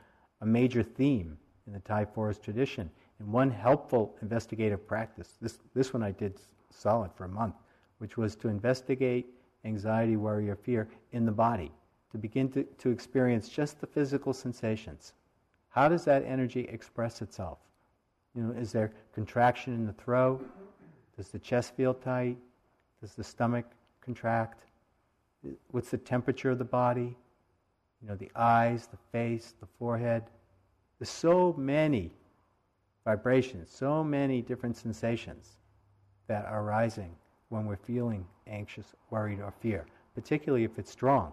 a 0.41 0.47
major 0.47 0.83
theme 0.83 1.37
in 1.67 1.73
the 1.73 1.81
Thai 1.81 2.05
forest 2.05 2.43
tradition. 2.43 2.89
And 3.19 3.33
one 3.33 3.51
helpful 3.51 4.15
investigative 4.23 4.87
practice, 4.87 5.37
this, 5.41 5.59
this 5.75 5.93
one 5.93 6.03
I 6.03 6.13
did 6.13 6.39
solid 6.71 7.11
for 7.15 7.25
a 7.25 7.29
month, 7.29 7.57
which 7.99 8.17
was 8.17 8.37
to 8.37 8.49
investigate 8.49 9.27
anxiety, 9.65 10.17
worry, 10.17 10.49
or 10.49 10.57
fear 10.57 10.89
in 11.13 11.25
the 11.25 11.33
body, 11.33 11.71
to 12.11 12.19
begin 12.19 12.49
to, 12.51 12.65
to 12.65 12.91
experience 12.91 13.49
just 13.49 13.81
the 13.81 13.87
physical 13.87 14.33
sensations. 14.33 15.15
How 15.69 15.89
does 15.89 16.05
that 16.05 16.25
energy 16.25 16.69
express 16.71 17.23
itself? 17.23 17.59
You 18.35 18.43
know, 18.43 18.53
is 18.53 18.73
there 18.73 18.93
contraction 19.15 19.75
in 19.75 19.87
the 19.87 19.93
throat? 19.93 20.45
Does 21.17 21.29
the 21.29 21.39
chest 21.39 21.75
feel 21.77 21.95
tight? 21.95 22.39
Does 23.01 23.15
the 23.15 23.25
stomach 23.25 23.67
contract? 24.01 24.65
What's 25.71 25.91
the 25.91 25.99
temperature 25.99 26.51
of 26.51 26.59
the 26.59 26.65
body, 26.65 27.17
you 28.01 28.09
know, 28.09 28.17
the 28.17 28.31
eyes, 28.35 28.87
the 28.87 28.99
face, 29.13 29.55
the 29.61 29.67
forehead. 29.79 30.25
There's 30.99 31.11
so 31.11 31.55
many 31.57 32.13
vibrations, 33.05 33.71
so 33.71 34.05
many 34.05 34.43
different 34.43 34.77
sensations 34.77 35.59
that 36.29 36.45
are 36.47 36.63
arising 36.63 37.15
when 37.49 37.67
we're 37.67 37.77
feeling 37.77 38.27
anxious, 38.47 38.87
worried, 39.11 39.41
or 39.41 39.53
fear, 39.61 39.85
particularly 40.15 40.65
if 40.65 40.79
it's 40.79 40.91
strong. 40.91 41.33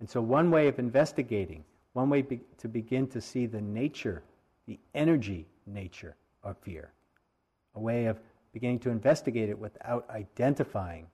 And 0.00 0.08
so, 0.08 0.20
one 0.20 0.50
way 0.50 0.68
of 0.68 0.78
investigating, 0.78 1.64
one 1.94 2.10
way 2.10 2.22
be- 2.22 2.40
to 2.58 2.68
begin 2.68 3.06
to 3.08 3.20
see 3.20 3.46
the 3.46 3.60
nature, 3.60 4.22
the 4.66 4.78
energy 4.94 5.46
nature 5.66 6.14
of 6.42 6.56
fear, 6.58 6.90
a 7.74 7.80
way 7.80 8.06
of 8.06 8.18
beginning 8.52 8.78
to 8.80 8.90
investigate 8.90 9.48
it 9.48 9.58
without 9.58 10.08
identifying 10.10 11.06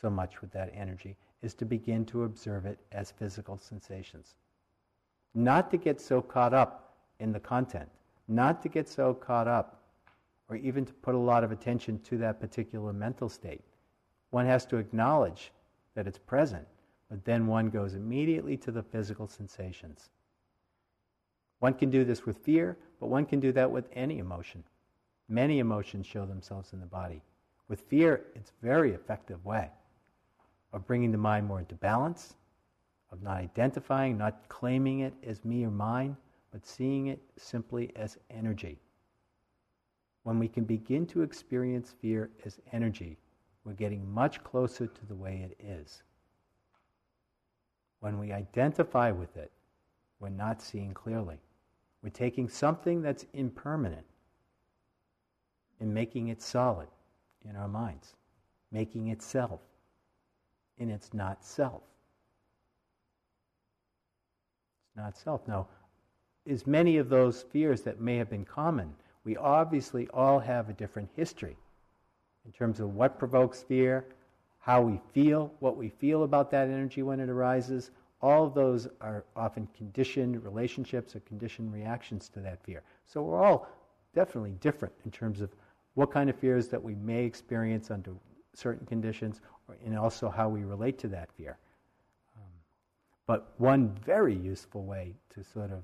so 0.00 0.10
much 0.10 0.40
with 0.40 0.50
that 0.52 0.70
energy, 0.74 1.16
is 1.42 1.54
to 1.54 1.64
begin 1.64 2.04
to 2.06 2.24
observe 2.24 2.66
it 2.66 2.78
as 2.92 3.10
physical 3.10 3.58
sensations. 3.58 4.34
Not 5.34 5.70
to 5.70 5.76
get 5.76 6.00
so 6.00 6.22
caught 6.22 6.54
up 6.54 6.96
in 7.20 7.32
the 7.32 7.40
content, 7.40 7.88
not 8.28 8.62
to 8.62 8.68
get 8.68 8.88
so 8.88 9.14
caught 9.14 9.48
up 9.48 9.82
or 10.48 10.56
even 10.56 10.84
to 10.84 10.92
put 10.94 11.14
a 11.14 11.18
lot 11.18 11.44
of 11.44 11.52
attention 11.52 11.98
to 12.00 12.18
that 12.18 12.40
particular 12.40 12.92
mental 12.92 13.28
state. 13.28 13.62
One 14.30 14.46
has 14.46 14.66
to 14.66 14.76
acknowledge 14.76 15.52
that 15.94 16.06
it's 16.06 16.18
present, 16.18 16.66
but 17.08 17.24
then 17.24 17.46
one 17.46 17.70
goes 17.70 17.94
immediately 17.94 18.56
to 18.58 18.72
the 18.72 18.82
physical 18.82 19.28
sensations. 19.28 20.10
One 21.60 21.74
can 21.74 21.90
do 21.90 22.04
this 22.04 22.26
with 22.26 22.38
fear, 22.38 22.76
but 23.00 23.08
one 23.08 23.26
can 23.26 23.40
do 23.40 23.52
that 23.52 23.70
with 23.70 23.88
any 23.92 24.18
emotion. 24.18 24.64
Many 25.28 25.60
emotions 25.60 26.06
show 26.06 26.26
themselves 26.26 26.72
in 26.72 26.80
the 26.80 26.86
body. 26.86 27.22
With 27.68 27.80
fear, 27.80 28.26
it's 28.34 28.50
a 28.50 28.66
very 28.66 28.92
effective 28.92 29.44
way 29.44 29.70
of 30.74 30.86
bringing 30.86 31.12
the 31.12 31.18
mind 31.18 31.46
more 31.46 31.60
into 31.60 31.76
balance, 31.76 32.34
of 33.12 33.22
not 33.22 33.36
identifying, 33.36 34.18
not 34.18 34.48
claiming 34.48 35.00
it 35.00 35.14
as 35.22 35.44
me 35.44 35.64
or 35.64 35.70
mine, 35.70 36.16
but 36.50 36.66
seeing 36.66 37.06
it 37.06 37.22
simply 37.36 37.92
as 37.94 38.18
energy. 38.28 38.80
When 40.24 40.38
we 40.38 40.48
can 40.48 40.64
begin 40.64 41.06
to 41.08 41.22
experience 41.22 41.94
fear 42.00 42.30
as 42.44 42.58
energy, 42.72 43.16
we're 43.64 43.74
getting 43.74 44.12
much 44.12 44.42
closer 44.42 44.88
to 44.88 45.06
the 45.06 45.14
way 45.14 45.48
it 45.48 45.64
is. 45.64 46.02
When 48.00 48.18
we 48.18 48.32
identify 48.32 49.12
with 49.12 49.36
it, 49.36 49.52
we're 50.18 50.28
not 50.28 50.60
seeing 50.60 50.92
clearly. 50.92 51.38
We're 52.02 52.10
taking 52.10 52.48
something 52.48 53.00
that's 53.00 53.26
impermanent 53.32 54.06
and 55.78 55.94
making 55.94 56.28
it 56.28 56.42
solid 56.42 56.88
in 57.48 57.54
our 57.54 57.68
minds, 57.68 58.14
making 58.72 59.08
it 59.08 59.22
self, 59.22 59.60
and 60.78 60.90
it's 60.90 61.14
not 61.14 61.44
self. 61.44 61.82
It's 64.88 64.96
not 64.96 65.16
self. 65.16 65.46
Now, 65.46 65.68
as 66.48 66.66
many 66.66 66.98
of 66.98 67.08
those 67.08 67.42
fears 67.42 67.82
that 67.82 68.00
may 68.00 68.16
have 68.16 68.30
been 68.30 68.44
common, 68.44 68.94
we 69.24 69.36
obviously 69.36 70.08
all 70.12 70.38
have 70.38 70.68
a 70.68 70.74
different 70.74 71.08
history 71.16 71.56
in 72.44 72.52
terms 72.52 72.80
of 72.80 72.94
what 72.94 73.18
provokes 73.18 73.62
fear, 73.62 74.04
how 74.58 74.82
we 74.82 75.00
feel, 75.12 75.52
what 75.60 75.76
we 75.76 75.88
feel 75.88 76.24
about 76.24 76.50
that 76.50 76.68
energy 76.68 77.02
when 77.02 77.20
it 77.20 77.28
arises. 77.28 77.90
All 78.20 78.44
of 78.44 78.54
those 78.54 78.88
are 79.00 79.24
often 79.36 79.68
conditioned 79.76 80.42
relationships 80.44 81.16
or 81.16 81.20
conditioned 81.20 81.72
reactions 81.72 82.28
to 82.30 82.40
that 82.40 82.62
fear. 82.64 82.82
So 83.06 83.22
we're 83.22 83.42
all 83.42 83.68
definitely 84.14 84.54
different 84.60 84.94
in 85.04 85.10
terms 85.10 85.40
of 85.40 85.50
what 85.94 86.10
kind 86.10 86.28
of 86.28 86.36
fears 86.36 86.68
that 86.68 86.82
we 86.82 86.94
may 86.94 87.24
experience 87.24 87.90
under 87.90 88.12
certain 88.56 88.86
conditions, 88.86 89.40
and 89.84 89.98
also 89.98 90.28
how 90.28 90.48
we 90.48 90.64
relate 90.64 90.98
to 90.98 91.08
that 91.08 91.30
fear. 91.32 91.58
Um, 92.36 92.50
but 93.26 93.52
one 93.58 93.88
very 94.04 94.34
useful 94.34 94.84
way 94.84 95.14
to 95.34 95.44
sort 95.44 95.70
of 95.72 95.82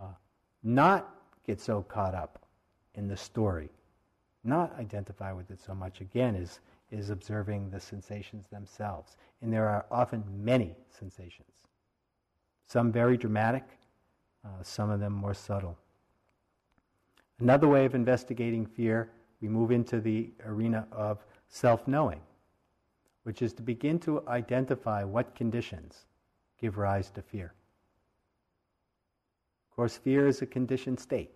uh, 0.00 0.14
not 0.62 1.14
get 1.46 1.60
so 1.60 1.82
caught 1.82 2.14
up 2.14 2.46
in 2.94 3.08
the 3.08 3.16
story 3.16 3.70
not 4.44 4.78
identify 4.78 5.32
with 5.32 5.50
it 5.50 5.60
so 5.60 5.74
much, 5.74 6.00
again, 6.00 6.34
is, 6.34 6.60
is 6.90 7.10
observing 7.10 7.70
the 7.70 7.80
sensations 7.80 8.46
themselves. 8.48 9.16
And 9.40 9.52
there 9.52 9.66
are 9.68 9.86
often 9.90 10.22
many 10.36 10.76
sensations, 10.90 11.48
some 12.66 12.92
very 12.92 13.16
dramatic, 13.16 13.64
uh, 14.44 14.62
some 14.62 14.90
of 14.90 15.00
them 15.00 15.12
more 15.12 15.34
subtle. 15.34 15.76
Another 17.40 17.66
way 17.66 17.84
of 17.84 17.94
investigating 17.94 18.66
fear, 18.66 19.10
we 19.40 19.48
move 19.48 19.70
into 19.70 20.00
the 20.00 20.30
arena 20.46 20.86
of 20.92 21.24
self 21.54 21.86
knowing, 21.86 22.20
which 23.22 23.40
is 23.40 23.52
to 23.52 23.62
begin 23.62 23.96
to 24.00 24.26
identify 24.26 25.04
what 25.04 25.36
conditions 25.36 26.06
give 26.60 26.76
rise 26.76 27.10
to 27.10 27.22
fear. 27.22 27.54
Of 29.70 29.76
course, 29.76 29.96
fear 29.96 30.26
is 30.26 30.42
a 30.42 30.46
conditioned 30.46 30.98
state, 30.98 31.30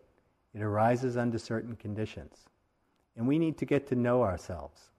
it 0.55 0.61
arises 0.61 1.17
under 1.17 1.39
certain 1.39 1.77
conditions. 1.77 2.47
And 3.17 3.29
we 3.29 3.39
need 3.39 3.57
to 3.59 3.65
get 3.65 3.87
to 3.89 3.95
know 3.95 4.25
ourselves 4.25 4.91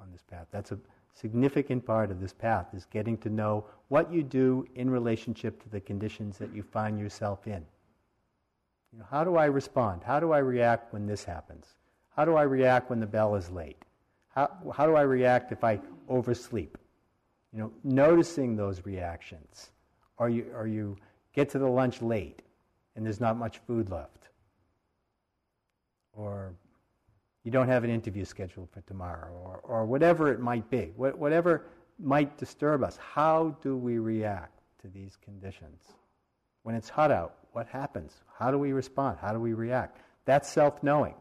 on 0.00 0.12
this 0.12 0.22
path. 0.22 0.46
That's 0.52 0.70
a 0.70 0.78
significant 1.14 1.84
part 1.84 2.12
of 2.12 2.20
this 2.20 2.32
path 2.32 2.68
is 2.74 2.86
getting 2.86 3.18
to 3.18 3.30
know 3.30 3.64
what 3.88 4.12
you 4.12 4.22
do 4.22 4.64
in 4.76 4.88
relationship 4.88 5.60
to 5.64 5.68
the 5.68 5.80
conditions 5.80 6.38
that 6.38 6.54
you 6.54 6.62
find 6.62 7.00
yourself 7.00 7.48
in. 7.48 7.64
You 8.92 9.00
know, 9.00 9.06
how 9.10 9.24
do 9.24 9.34
I 9.36 9.46
respond? 9.46 10.02
How 10.04 10.20
do 10.20 10.30
I 10.30 10.38
react 10.38 10.92
when 10.92 11.06
this 11.06 11.24
happens? 11.24 11.66
How 12.14 12.24
do 12.24 12.36
I 12.36 12.42
react 12.42 12.88
when 12.88 13.00
the 13.00 13.06
bell 13.06 13.34
is 13.34 13.50
late? 13.50 13.84
How, 14.34 14.50
how 14.74 14.86
do 14.86 14.96
I 14.96 15.02
react 15.02 15.52
if 15.52 15.62
I 15.62 15.80
oversleep? 16.08 16.76
You 17.52 17.60
know, 17.60 17.72
noticing 17.84 18.56
those 18.56 18.84
reactions. 18.84 19.70
Or 20.16 20.28
you, 20.28 20.46
or 20.54 20.66
you 20.66 20.96
get 21.32 21.50
to 21.50 21.58
the 21.58 21.68
lunch 21.68 22.02
late 22.02 22.42
and 22.96 23.04
there's 23.04 23.20
not 23.20 23.36
much 23.36 23.58
food 23.66 23.90
left. 23.90 24.28
Or 26.12 26.52
you 27.44 27.50
don't 27.50 27.68
have 27.68 27.84
an 27.84 27.90
interview 27.90 28.24
scheduled 28.24 28.70
for 28.70 28.80
tomorrow, 28.82 29.32
or, 29.32 29.60
or 29.64 29.84
whatever 29.84 30.32
it 30.32 30.40
might 30.40 30.68
be, 30.70 30.92
Wh- 30.96 31.18
whatever 31.18 31.66
might 31.98 32.38
disturb 32.38 32.82
us. 32.82 32.96
How 32.96 33.56
do 33.62 33.76
we 33.76 33.98
react 33.98 34.60
to 34.82 34.88
these 34.88 35.16
conditions? 35.22 35.82
When 36.62 36.74
it's 36.74 36.88
hot 36.88 37.10
out, 37.10 37.34
what 37.52 37.66
happens? 37.66 38.12
How 38.38 38.50
do 38.50 38.58
we 38.58 38.72
respond? 38.72 39.18
How 39.20 39.32
do 39.32 39.38
we 39.38 39.52
react? 39.52 39.98
That's 40.24 40.48
self 40.48 40.82
knowing. 40.82 41.14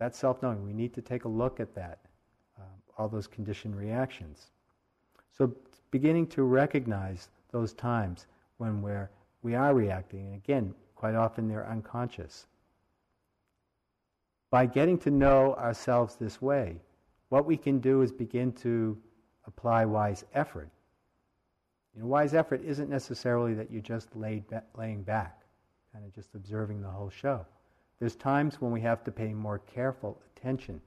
That's 0.00 0.18
self 0.18 0.42
knowing. 0.42 0.64
We 0.64 0.72
need 0.72 0.92
to 0.94 1.02
take 1.02 1.24
a 1.24 1.28
look 1.28 1.60
at 1.60 1.72
that, 1.76 2.00
um, 2.58 2.64
all 2.98 3.08
those 3.08 3.28
conditioned 3.28 3.76
reactions. 3.76 4.50
So, 5.30 5.54
beginning 5.92 6.26
to 6.28 6.42
recognize 6.42 7.28
those 7.52 7.72
times 7.72 8.26
when 8.56 8.82
we're, 8.82 9.10
we 9.42 9.54
are 9.54 9.74
reacting, 9.74 10.26
and 10.26 10.34
again, 10.34 10.74
quite 10.96 11.14
often 11.14 11.46
they're 11.46 11.68
unconscious 11.68 12.46
by 14.50 14.66
getting 14.66 14.98
to 14.98 15.10
know 15.10 15.54
ourselves 15.54 16.16
this 16.16 16.42
way, 16.42 16.80
what 17.28 17.46
we 17.46 17.56
can 17.56 17.78
do 17.78 18.02
is 18.02 18.10
begin 18.10 18.52
to 18.52 18.98
apply 19.46 19.84
wise 19.84 20.24
effort. 20.34 20.68
You 21.94 22.02
know, 22.02 22.08
wise 22.08 22.34
effort 22.34 22.62
isn't 22.64 22.90
necessarily 22.90 23.54
that 23.54 23.70
you're 23.70 23.80
just 23.80 24.14
laid 24.16 24.46
ba- 24.48 24.64
laying 24.76 25.02
back, 25.02 25.42
kind 25.92 26.04
of 26.04 26.12
just 26.12 26.34
observing 26.34 26.82
the 26.82 26.88
whole 26.88 27.10
show. 27.10 27.46
There's 28.00 28.16
times 28.16 28.60
when 28.60 28.72
we 28.72 28.80
have 28.80 29.04
to 29.04 29.12
pay 29.12 29.34
more 29.34 29.58
careful 29.58 30.18
attention. 30.34 30.80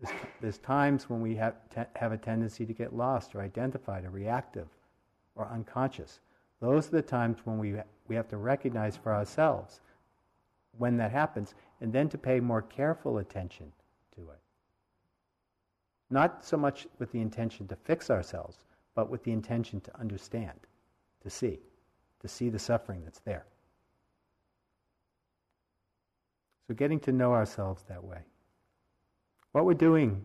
There's, 0.00 0.18
there's 0.40 0.58
times 0.58 1.08
when 1.08 1.20
we 1.20 1.36
have, 1.36 1.54
te- 1.72 1.90
have 1.96 2.12
a 2.12 2.18
tendency 2.18 2.64
to 2.64 2.72
get 2.72 2.96
lost 2.96 3.34
or 3.34 3.42
identified 3.42 4.04
or 4.04 4.10
reactive 4.10 4.68
or 5.36 5.46
unconscious. 5.48 6.20
Those 6.60 6.88
are 6.88 6.92
the 6.92 7.02
times 7.02 7.38
when 7.44 7.58
we, 7.58 7.74
we 8.08 8.16
have 8.16 8.28
to 8.28 8.38
recognize 8.38 8.96
for 8.96 9.14
ourselves 9.14 9.80
when 10.78 10.96
that 10.96 11.10
happens, 11.10 11.54
and 11.82 11.92
then 11.92 12.08
to 12.08 12.16
pay 12.16 12.40
more 12.40 12.62
careful 12.62 13.18
attention 13.18 13.70
to 14.16 14.22
it. 14.22 14.38
Not 16.08 16.44
so 16.44 16.56
much 16.56 16.86
with 16.98 17.12
the 17.12 17.20
intention 17.20 17.68
to 17.68 17.76
fix 17.76 18.08
ourselves, 18.10 18.64
but 18.94 19.10
with 19.10 19.22
the 19.24 19.32
intention 19.32 19.82
to 19.82 20.00
understand, 20.00 20.58
to 21.22 21.28
see, 21.28 21.58
to 22.20 22.28
see 22.28 22.48
the 22.48 22.58
suffering 22.58 23.02
that's 23.04 23.20
there. 23.20 23.44
So, 26.66 26.74
getting 26.74 27.00
to 27.00 27.12
know 27.12 27.32
ourselves 27.32 27.84
that 27.88 28.02
way. 28.02 28.20
What 29.52 29.64
we're 29.64 29.74
doing 29.74 30.24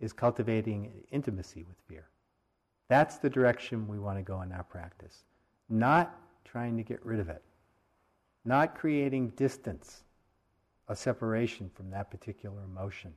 is 0.00 0.12
cultivating 0.12 0.92
intimacy 1.10 1.64
with 1.64 1.76
fear. 1.88 2.08
That's 2.88 3.18
the 3.18 3.30
direction 3.30 3.88
we 3.88 3.98
want 3.98 4.18
to 4.18 4.22
go 4.22 4.42
in 4.42 4.52
our 4.52 4.62
practice, 4.62 5.24
not 5.68 6.18
trying 6.44 6.76
to 6.76 6.82
get 6.82 7.04
rid 7.04 7.20
of 7.20 7.28
it 7.28 7.42
not 8.46 8.76
creating 8.76 9.30
distance, 9.30 10.04
a 10.88 10.94
separation 10.96 11.68
from 11.74 11.90
that 11.90 12.10
particular 12.10 12.62
emotion, 12.62 13.12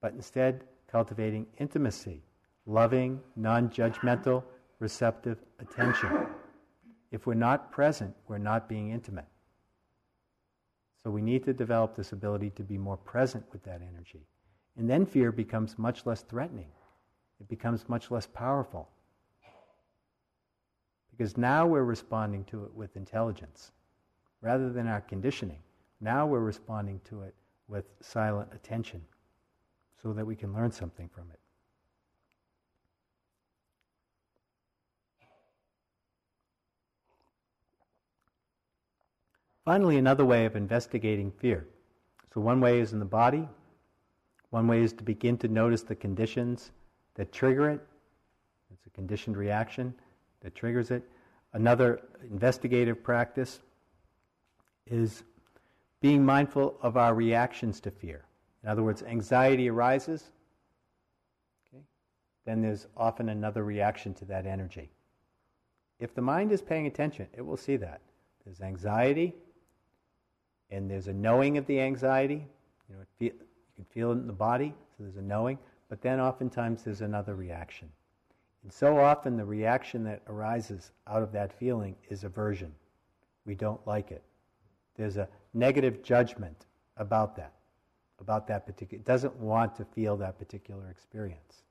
but 0.00 0.14
instead 0.14 0.64
cultivating 0.90 1.46
intimacy, 1.58 2.22
loving, 2.66 3.20
non 3.36 3.68
judgmental, 3.68 4.42
receptive 4.78 5.38
attention. 5.60 6.26
If 7.12 7.26
we're 7.26 7.34
not 7.34 7.70
present, 7.70 8.14
we're 8.26 8.38
not 8.38 8.68
being 8.68 8.90
intimate. 8.90 9.26
So 11.02 11.10
we 11.10 11.22
need 11.22 11.44
to 11.44 11.52
develop 11.52 11.96
this 11.96 12.12
ability 12.12 12.50
to 12.50 12.62
be 12.62 12.76
more 12.76 12.96
present 12.96 13.44
with 13.52 13.62
that 13.64 13.80
energy. 13.82 14.26
And 14.76 14.88
then 14.88 15.06
fear 15.06 15.32
becomes 15.32 15.78
much 15.78 16.06
less 16.06 16.22
threatening, 16.22 16.70
it 17.40 17.48
becomes 17.48 17.88
much 17.88 18.10
less 18.10 18.26
powerful. 18.26 18.88
Because 21.10 21.36
now 21.36 21.66
we're 21.66 21.84
responding 21.84 22.44
to 22.44 22.64
it 22.64 22.74
with 22.74 22.96
intelligence 22.96 23.72
rather 24.40 24.70
than 24.70 24.86
our 24.86 25.02
conditioning. 25.02 25.58
Now 26.00 26.26
we're 26.26 26.40
responding 26.40 27.00
to 27.10 27.22
it 27.22 27.34
with 27.68 27.84
silent 28.00 28.48
attention 28.54 29.02
so 30.02 30.12
that 30.14 30.24
we 30.24 30.34
can 30.34 30.52
learn 30.54 30.70
something 30.70 31.08
from 31.08 31.30
it. 31.30 31.39
Finally, 39.64 39.98
another 39.98 40.24
way 40.24 40.46
of 40.46 40.56
investigating 40.56 41.30
fear. 41.30 41.66
So, 42.32 42.40
one 42.40 42.60
way 42.60 42.80
is 42.80 42.92
in 42.92 42.98
the 42.98 43.04
body, 43.04 43.48
one 44.50 44.66
way 44.66 44.82
is 44.82 44.92
to 44.94 45.04
begin 45.04 45.36
to 45.38 45.48
notice 45.48 45.82
the 45.82 45.94
conditions 45.94 46.72
that 47.14 47.32
trigger 47.32 47.70
it. 47.70 47.80
It's 48.72 48.86
a 48.86 48.90
conditioned 48.90 49.36
reaction 49.36 49.94
that 50.40 50.54
triggers 50.54 50.90
it. 50.90 51.02
Another 51.52 52.00
investigative 52.30 53.02
practice 53.02 53.60
is 54.86 55.24
being 56.00 56.24
mindful 56.24 56.76
of 56.82 56.96
our 56.96 57.14
reactions 57.14 57.80
to 57.80 57.90
fear. 57.90 58.24
In 58.62 58.68
other 58.68 58.82
words, 58.82 59.02
anxiety 59.02 59.68
arises, 59.68 60.30
okay, 61.68 61.82
then 62.44 62.60
there's 62.62 62.86
often 62.96 63.28
another 63.28 63.64
reaction 63.64 64.14
to 64.14 64.24
that 64.26 64.46
energy. 64.46 64.90
If 65.98 66.14
the 66.14 66.22
mind 66.22 66.52
is 66.52 66.62
paying 66.62 66.86
attention, 66.86 67.26
it 67.36 67.42
will 67.42 67.56
see 67.56 67.76
that. 67.76 68.00
There's 68.44 68.60
anxiety, 68.60 69.34
and 70.70 70.90
there's 70.90 71.08
a 71.08 71.12
knowing 71.12 71.58
of 71.58 71.66
the 71.66 71.80
anxiety. 71.80 72.46
You 72.88 72.96
know, 72.96 73.02
you 73.18 73.32
can 73.76 73.84
feel 73.86 74.10
it 74.10 74.14
in 74.14 74.26
the 74.26 74.32
body, 74.32 74.74
so 74.96 75.04
there's 75.04 75.16
a 75.16 75.22
knowing, 75.22 75.58
but 75.88 76.00
then 76.00 76.20
oftentimes 76.20 76.82
there's 76.84 77.00
another 77.00 77.34
reaction. 77.34 77.88
And 78.62 78.72
so 78.72 78.98
often 78.98 79.36
the 79.36 79.44
reaction 79.44 80.04
that 80.04 80.22
arises 80.28 80.92
out 81.06 81.22
of 81.22 81.32
that 81.32 81.52
feeling 81.52 81.96
is 82.08 82.24
aversion. 82.24 82.72
We 83.46 83.54
don't 83.54 83.84
like 83.86 84.10
it. 84.10 84.22
There's 84.96 85.16
a 85.16 85.28
negative 85.54 86.02
judgment 86.02 86.66
about 86.96 87.34
that, 87.36 87.54
about 88.20 88.46
that 88.48 88.66
particular. 88.66 89.00
It 89.00 89.06
doesn't 89.06 89.34
want 89.36 89.74
to 89.76 89.84
feel 89.84 90.16
that 90.18 90.38
particular 90.38 90.90
experience. 90.90 91.62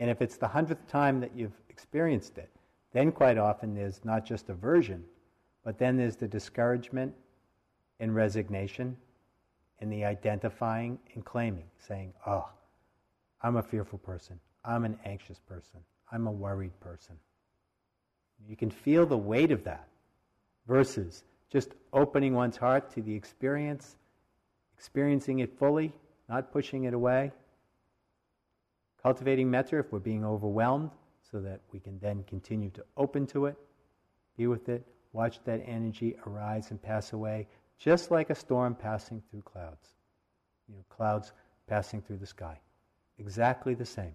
And 0.00 0.10
if 0.10 0.22
it's 0.22 0.36
the 0.36 0.48
hundredth 0.48 0.86
time 0.88 1.20
that 1.20 1.36
you've 1.36 1.60
experienced 1.68 2.38
it, 2.38 2.50
then 2.92 3.12
quite 3.12 3.38
often 3.38 3.74
there's 3.74 4.04
not 4.04 4.24
just 4.24 4.48
aversion, 4.48 5.04
but 5.64 5.78
then 5.78 5.96
there's 5.96 6.16
the 6.16 6.26
discouragement 6.26 7.14
and 8.02 8.14
resignation 8.16 8.96
and 9.78 9.90
the 9.90 10.04
identifying 10.04 10.98
and 11.14 11.24
claiming, 11.24 11.64
saying, 11.78 12.12
oh, 12.26 12.48
I'm 13.40 13.56
a 13.56 13.62
fearful 13.62 14.00
person. 14.00 14.40
I'm 14.64 14.84
an 14.84 14.98
anxious 15.04 15.38
person. 15.38 15.78
I'm 16.10 16.26
a 16.26 16.32
worried 16.32 16.78
person. 16.80 17.14
You 18.48 18.56
can 18.56 18.70
feel 18.70 19.06
the 19.06 19.16
weight 19.16 19.52
of 19.52 19.62
that 19.64 19.86
versus 20.66 21.22
just 21.50 21.70
opening 21.92 22.34
one's 22.34 22.56
heart 22.56 22.90
to 22.94 23.02
the 23.02 23.14
experience, 23.14 23.96
experiencing 24.76 25.38
it 25.38 25.56
fully, 25.56 25.92
not 26.28 26.52
pushing 26.52 26.84
it 26.84 26.94
away. 26.94 27.30
Cultivating 29.00 29.48
metta 29.48 29.78
if 29.78 29.92
we're 29.92 30.00
being 30.00 30.24
overwhelmed 30.24 30.90
so 31.30 31.40
that 31.40 31.60
we 31.72 31.78
can 31.78 32.00
then 32.00 32.24
continue 32.24 32.70
to 32.70 32.84
open 32.96 33.28
to 33.28 33.46
it, 33.46 33.56
be 34.36 34.48
with 34.48 34.68
it, 34.68 34.84
watch 35.12 35.38
that 35.44 35.62
energy 35.66 36.16
arise 36.26 36.70
and 36.70 36.82
pass 36.82 37.12
away, 37.12 37.46
just 37.82 38.12
like 38.12 38.30
a 38.30 38.34
storm 38.34 38.76
passing 38.76 39.20
through 39.28 39.42
clouds. 39.42 39.88
You 40.68 40.76
know, 40.76 40.84
clouds 40.88 41.32
passing 41.66 42.00
through 42.00 42.18
the 42.18 42.26
sky. 42.26 42.60
Exactly 43.18 43.74
the 43.74 43.84
same. 43.84 44.14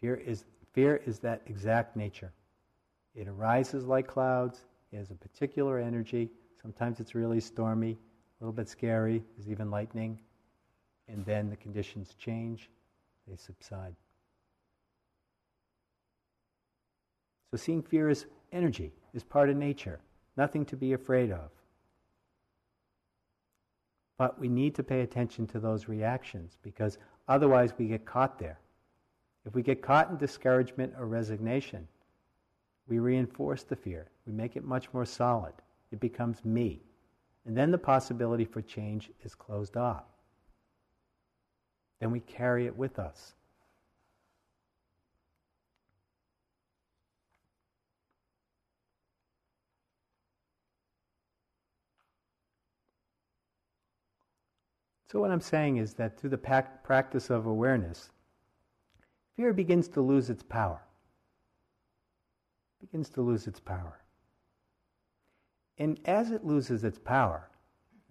Fear 0.00 0.16
is, 0.16 0.44
fear 0.72 1.02
is 1.06 1.18
that 1.20 1.42
exact 1.46 1.96
nature. 1.96 2.32
It 3.16 3.26
arises 3.26 3.84
like 3.84 4.06
clouds, 4.06 4.64
it 4.92 4.98
has 4.98 5.10
a 5.10 5.14
particular 5.14 5.78
energy. 5.78 6.30
Sometimes 6.62 7.00
it's 7.00 7.16
really 7.16 7.40
stormy, 7.40 7.98
a 8.40 8.44
little 8.44 8.52
bit 8.52 8.68
scary, 8.68 9.24
there's 9.36 9.50
even 9.50 9.70
lightning, 9.70 10.20
and 11.08 11.24
then 11.24 11.50
the 11.50 11.56
conditions 11.56 12.14
change, 12.16 12.70
they 13.26 13.36
subside. 13.36 13.94
So 17.50 17.56
seeing 17.56 17.82
fear 17.82 18.08
as 18.08 18.26
energy, 18.52 18.92
is 19.12 19.24
part 19.24 19.50
of 19.50 19.56
nature, 19.56 19.98
nothing 20.36 20.64
to 20.66 20.76
be 20.76 20.92
afraid 20.92 21.32
of. 21.32 21.50
But 24.16 24.38
we 24.38 24.48
need 24.48 24.74
to 24.76 24.82
pay 24.82 25.00
attention 25.00 25.46
to 25.48 25.60
those 25.60 25.88
reactions 25.88 26.58
because 26.62 26.98
otherwise 27.28 27.72
we 27.76 27.88
get 27.88 28.04
caught 28.04 28.38
there. 28.38 28.58
If 29.44 29.54
we 29.54 29.62
get 29.62 29.82
caught 29.82 30.10
in 30.10 30.16
discouragement 30.16 30.94
or 30.98 31.06
resignation, 31.06 31.86
we 32.86 32.98
reinforce 32.98 33.62
the 33.62 33.76
fear. 33.76 34.08
We 34.26 34.32
make 34.32 34.56
it 34.56 34.64
much 34.64 34.92
more 34.92 35.04
solid. 35.04 35.54
It 35.90 36.00
becomes 36.00 36.44
me. 36.44 36.82
And 37.46 37.56
then 37.56 37.70
the 37.70 37.78
possibility 37.78 38.44
for 38.44 38.62
change 38.62 39.10
is 39.22 39.34
closed 39.34 39.76
off. 39.76 40.04
Then 42.00 42.10
we 42.10 42.20
carry 42.20 42.66
it 42.66 42.76
with 42.76 42.98
us. 42.98 43.34
So, 55.14 55.20
what 55.20 55.30
I'm 55.30 55.40
saying 55.40 55.76
is 55.76 55.94
that 55.94 56.18
through 56.18 56.30
the 56.30 56.38
practice 56.82 57.30
of 57.30 57.46
awareness, 57.46 58.10
fear 59.36 59.52
begins 59.52 59.86
to 59.90 60.00
lose 60.00 60.28
its 60.28 60.42
power. 60.42 60.82
Begins 62.80 63.10
to 63.10 63.22
lose 63.22 63.46
its 63.46 63.60
power. 63.60 64.00
And 65.78 66.00
as 66.04 66.32
it 66.32 66.44
loses 66.44 66.82
its 66.82 66.98
power, 66.98 67.48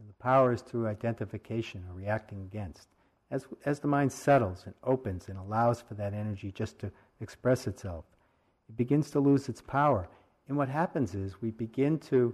the 0.08 0.14
power 0.14 0.54
is 0.54 0.62
through 0.62 0.88
identification 0.88 1.84
or 1.90 1.94
reacting 1.94 2.40
against, 2.40 2.88
as, 3.32 3.48
as 3.66 3.82
the 3.82 3.88
mind 3.90 4.14
settles 4.14 4.64
and 4.66 4.74
opens 4.86 5.28
and 5.28 5.38
allows 5.38 5.82
for 5.82 5.96
that 5.96 6.14
energy 6.14 6.54
just 6.54 6.80
to 6.80 6.92
express 7.20 7.68
itself, 7.68 8.06
it 8.70 8.78
begins 8.78 9.12
to 9.12 9.20
lose 9.20 9.50
its 9.50 9.62
power. 9.62 10.08
And 10.48 10.56
what 10.56 10.70
happens 10.70 11.16
is 11.16 11.42
we 11.42 11.52
begin 11.52 12.00
to 12.00 12.34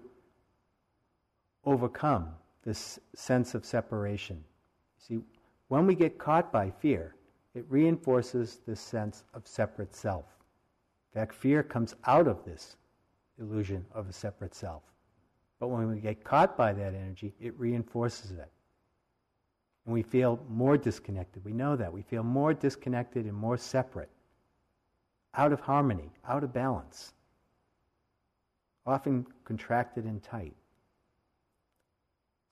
overcome 1.65 2.35
this 2.63 2.99
sense 3.15 3.55
of 3.55 3.65
separation 3.65 4.43
See, 4.99 5.19
when 5.69 5.87
we 5.87 5.95
get 5.95 6.17
caught 6.17 6.51
by 6.51 6.69
fear, 6.69 7.15
it 7.55 7.65
reinforces 7.69 8.59
this 8.67 8.79
sense 8.79 9.23
of 9.33 9.47
separate 9.47 9.95
self. 9.95 10.25
In 11.13 11.21
fact, 11.21 11.33
fear 11.33 11.63
comes 11.63 11.95
out 12.05 12.27
of 12.27 12.43
this 12.45 12.75
illusion 13.39 13.85
of 13.93 14.07
a 14.07 14.13
separate 14.13 14.53
self. 14.53 14.83
But 15.59 15.69
when 15.69 15.89
we 15.89 15.99
get 15.99 16.23
caught 16.23 16.55
by 16.55 16.73
that 16.73 16.93
energy, 16.93 17.33
it 17.39 17.57
reinforces 17.57 18.31
it. 18.31 18.51
And 19.85 19.93
we 19.93 20.03
feel 20.03 20.39
more 20.49 20.77
disconnected. 20.77 21.43
We 21.43 21.53
know 21.53 21.75
that. 21.75 21.91
We 21.91 22.01
feel 22.01 22.23
more 22.23 22.53
disconnected 22.53 23.25
and 23.25 23.33
more 23.33 23.57
separate, 23.57 24.09
out 25.33 25.51
of 25.51 25.59
harmony, 25.59 26.11
out 26.27 26.43
of 26.43 26.53
balance, 26.53 27.13
often 28.85 29.25
contracted 29.45 30.05
and 30.05 30.21
tight. 30.21 30.55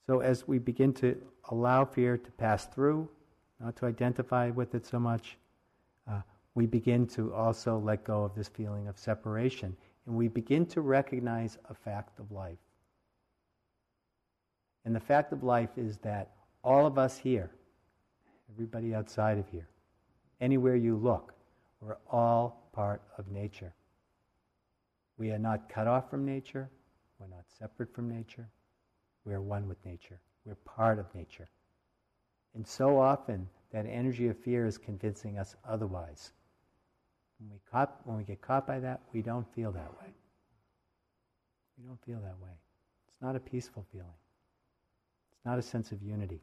So, 0.08 0.20
as 0.20 0.48
we 0.48 0.58
begin 0.58 0.94
to 0.94 1.20
allow 1.50 1.84
fear 1.84 2.16
to 2.16 2.30
pass 2.30 2.64
through, 2.64 3.10
not 3.60 3.76
to 3.76 3.84
identify 3.84 4.48
with 4.48 4.74
it 4.74 4.86
so 4.86 4.98
much, 4.98 5.36
uh, 6.10 6.22
we 6.54 6.64
begin 6.64 7.06
to 7.08 7.34
also 7.34 7.78
let 7.78 8.04
go 8.04 8.24
of 8.24 8.34
this 8.34 8.48
feeling 8.48 8.88
of 8.88 8.98
separation 8.98 9.76
and 10.06 10.16
we 10.16 10.28
begin 10.28 10.64
to 10.64 10.80
recognize 10.80 11.58
a 11.68 11.74
fact 11.74 12.18
of 12.20 12.32
life. 12.32 12.56
And 14.86 14.96
the 14.96 15.00
fact 15.00 15.34
of 15.34 15.42
life 15.42 15.76
is 15.76 15.98
that 15.98 16.30
all 16.64 16.86
of 16.86 16.96
us 16.96 17.18
here, 17.18 17.50
everybody 18.50 18.94
outside 18.94 19.36
of 19.36 19.46
here, 19.50 19.68
anywhere 20.40 20.76
you 20.76 20.96
look, 20.96 21.34
we're 21.82 21.98
all 22.10 22.70
part 22.72 23.02
of 23.18 23.30
nature. 23.30 23.74
We 25.18 25.32
are 25.32 25.38
not 25.38 25.68
cut 25.68 25.86
off 25.86 26.08
from 26.08 26.24
nature, 26.24 26.70
we're 27.18 27.26
not 27.26 27.44
separate 27.58 27.92
from 27.92 28.08
nature. 28.08 28.48
We 29.28 29.34
are 29.34 29.42
one 29.42 29.68
with 29.68 29.84
nature. 29.84 30.18
We're 30.46 30.54
part 30.54 30.98
of 30.98 31.14
nature. 31.14 31.46
And 32.54 32.66
so 32.66 32.98
often, 32.98 33.46
that 33.72 33.84
energy 33.84 34.28
of 34.28 34.38
fear 34.38 34.64
is 34.64 34.78
convincing 34.78 35.38
us 35.38 35.54
otherwise. 35.68 36.32
When 37.38 37.50
we, 37.50 37.58
caught, 37.70 38.00
when 38.04 38.16
we 38.16 38.24
get 38.24 38.40
caught 38.40 38.66
by 38.66 38.80
that, 38.80 39.02
we 39.12 39.20
don't 39.20 39.46
feel 39.54 39.70
that 39.72 39.92
way. 40.00 40.14
We 41.76 41.86
don't 41.86 42.02
feel 42.06 42.20
that 42.20 42.40
way. 42.42 42.56
It's 43.06 43.20
not 43.20 43.36
a 43.36 43.40
peaceful 43.40 43.84
feeling, 43.92 44.08
it's 45.30 45.44
not 45.44 45.58
a 45.58 45.62
sense 45.62 45.92
of 45.92 46.02
unity. 46.02 46.40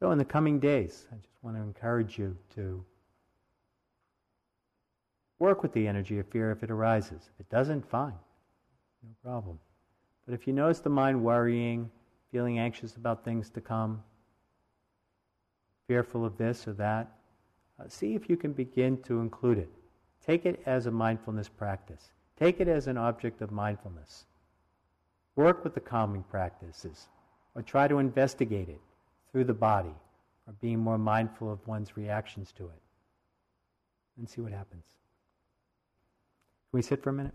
So, 0.00 0.10
in 0.10 0.18
the 0.18 0.24
coming 0.24 0.60
days, 0.60 1.06
I 1.10 1.16
just 1.16 1.42
want 1.42 1.56
to 1.56 1.62
encourage 1.62 2.18
you 2.18 2.36
to 2.54 2.84
work 5.38 5.62
with 5.62 5.72
the 5.72 5.88
energy 5.88 6.18
of 6.18 6.28
fear 6.28 6.50
if 6.50 6.62
it 6.62 6.70
arises. 6.70 7.30
If 7.34 7.40
it 7.40 7.50
doesn't, 7.50 7.88
fine, 7.88 8.14
no 9.02 9.10
problem. 9.22 9.58
But 10.26 10.34
if 10.34 10.46
you 10.46 10.52
notice 10.52 10.80
the 10.80 10.90
mind 10.90 11.22
worrying, 11.22 11.90
feeling 12.30 12.58
anxious 12.58 12.96
about 12.96 13.24
things 13.24 13.48
to 13.50 13.60
come, 13.60 14.02
fearful 15.86 16.24
of 16.24 16.36
this 16.36 16.66
or 16.68 16.74
that, 16.74 17.10
uh, 17.78 17.88
see 17.88 18.14
if 18.14 18.28
you 18.28 18.36
can 18.36 18.52
begin 18.52 19.00
to 19.02 19.20
include 19.20 19.58
it. 19.58 19.70
Take 20.26 20.44
it 20.44 20.60
as 20.66 20.86
a 20.86 20.90
mindfulness 20.90 21.48
practice. 21.48 22.10
Take 22.38 22.60
it 22.60 22.68
as 22.68 22.86
an 22.86 22.98
object 22.98 23.40
of 23.40 23.50
mindfulness. 23.50 24.26
Work 25.36 25.64
with 25.64 25.74
the 25.74 25.80
calming 25.80 26.24
practices, 26.24 27.08
or 27.54 27.62
try 27.62 27.86
to 27.88 27.98
investigate 27.98 28.68
it 28.68 28.80
through 29.36 29.44
the 29.44 29.52
body 29.52 29.94
or 30.46 30.54
being 30.62 30.78
more 30.78 30.96
mindful 30.96 31.52
of 31.52 31.58
one's 31.68 31.94
reactions 31.94 32.52
to 32.52 32.64
it. 32.64 32.80
And 34.16 34.26
see 34.26 34.40
what 34.40 34.50
happens. 34.50 34.86
Can 36.70 36.78
we 36.78 36.80
sit 36.80 37.02
for 37.02 37.10
a 37.10 37.12
minute? 37.12 37.34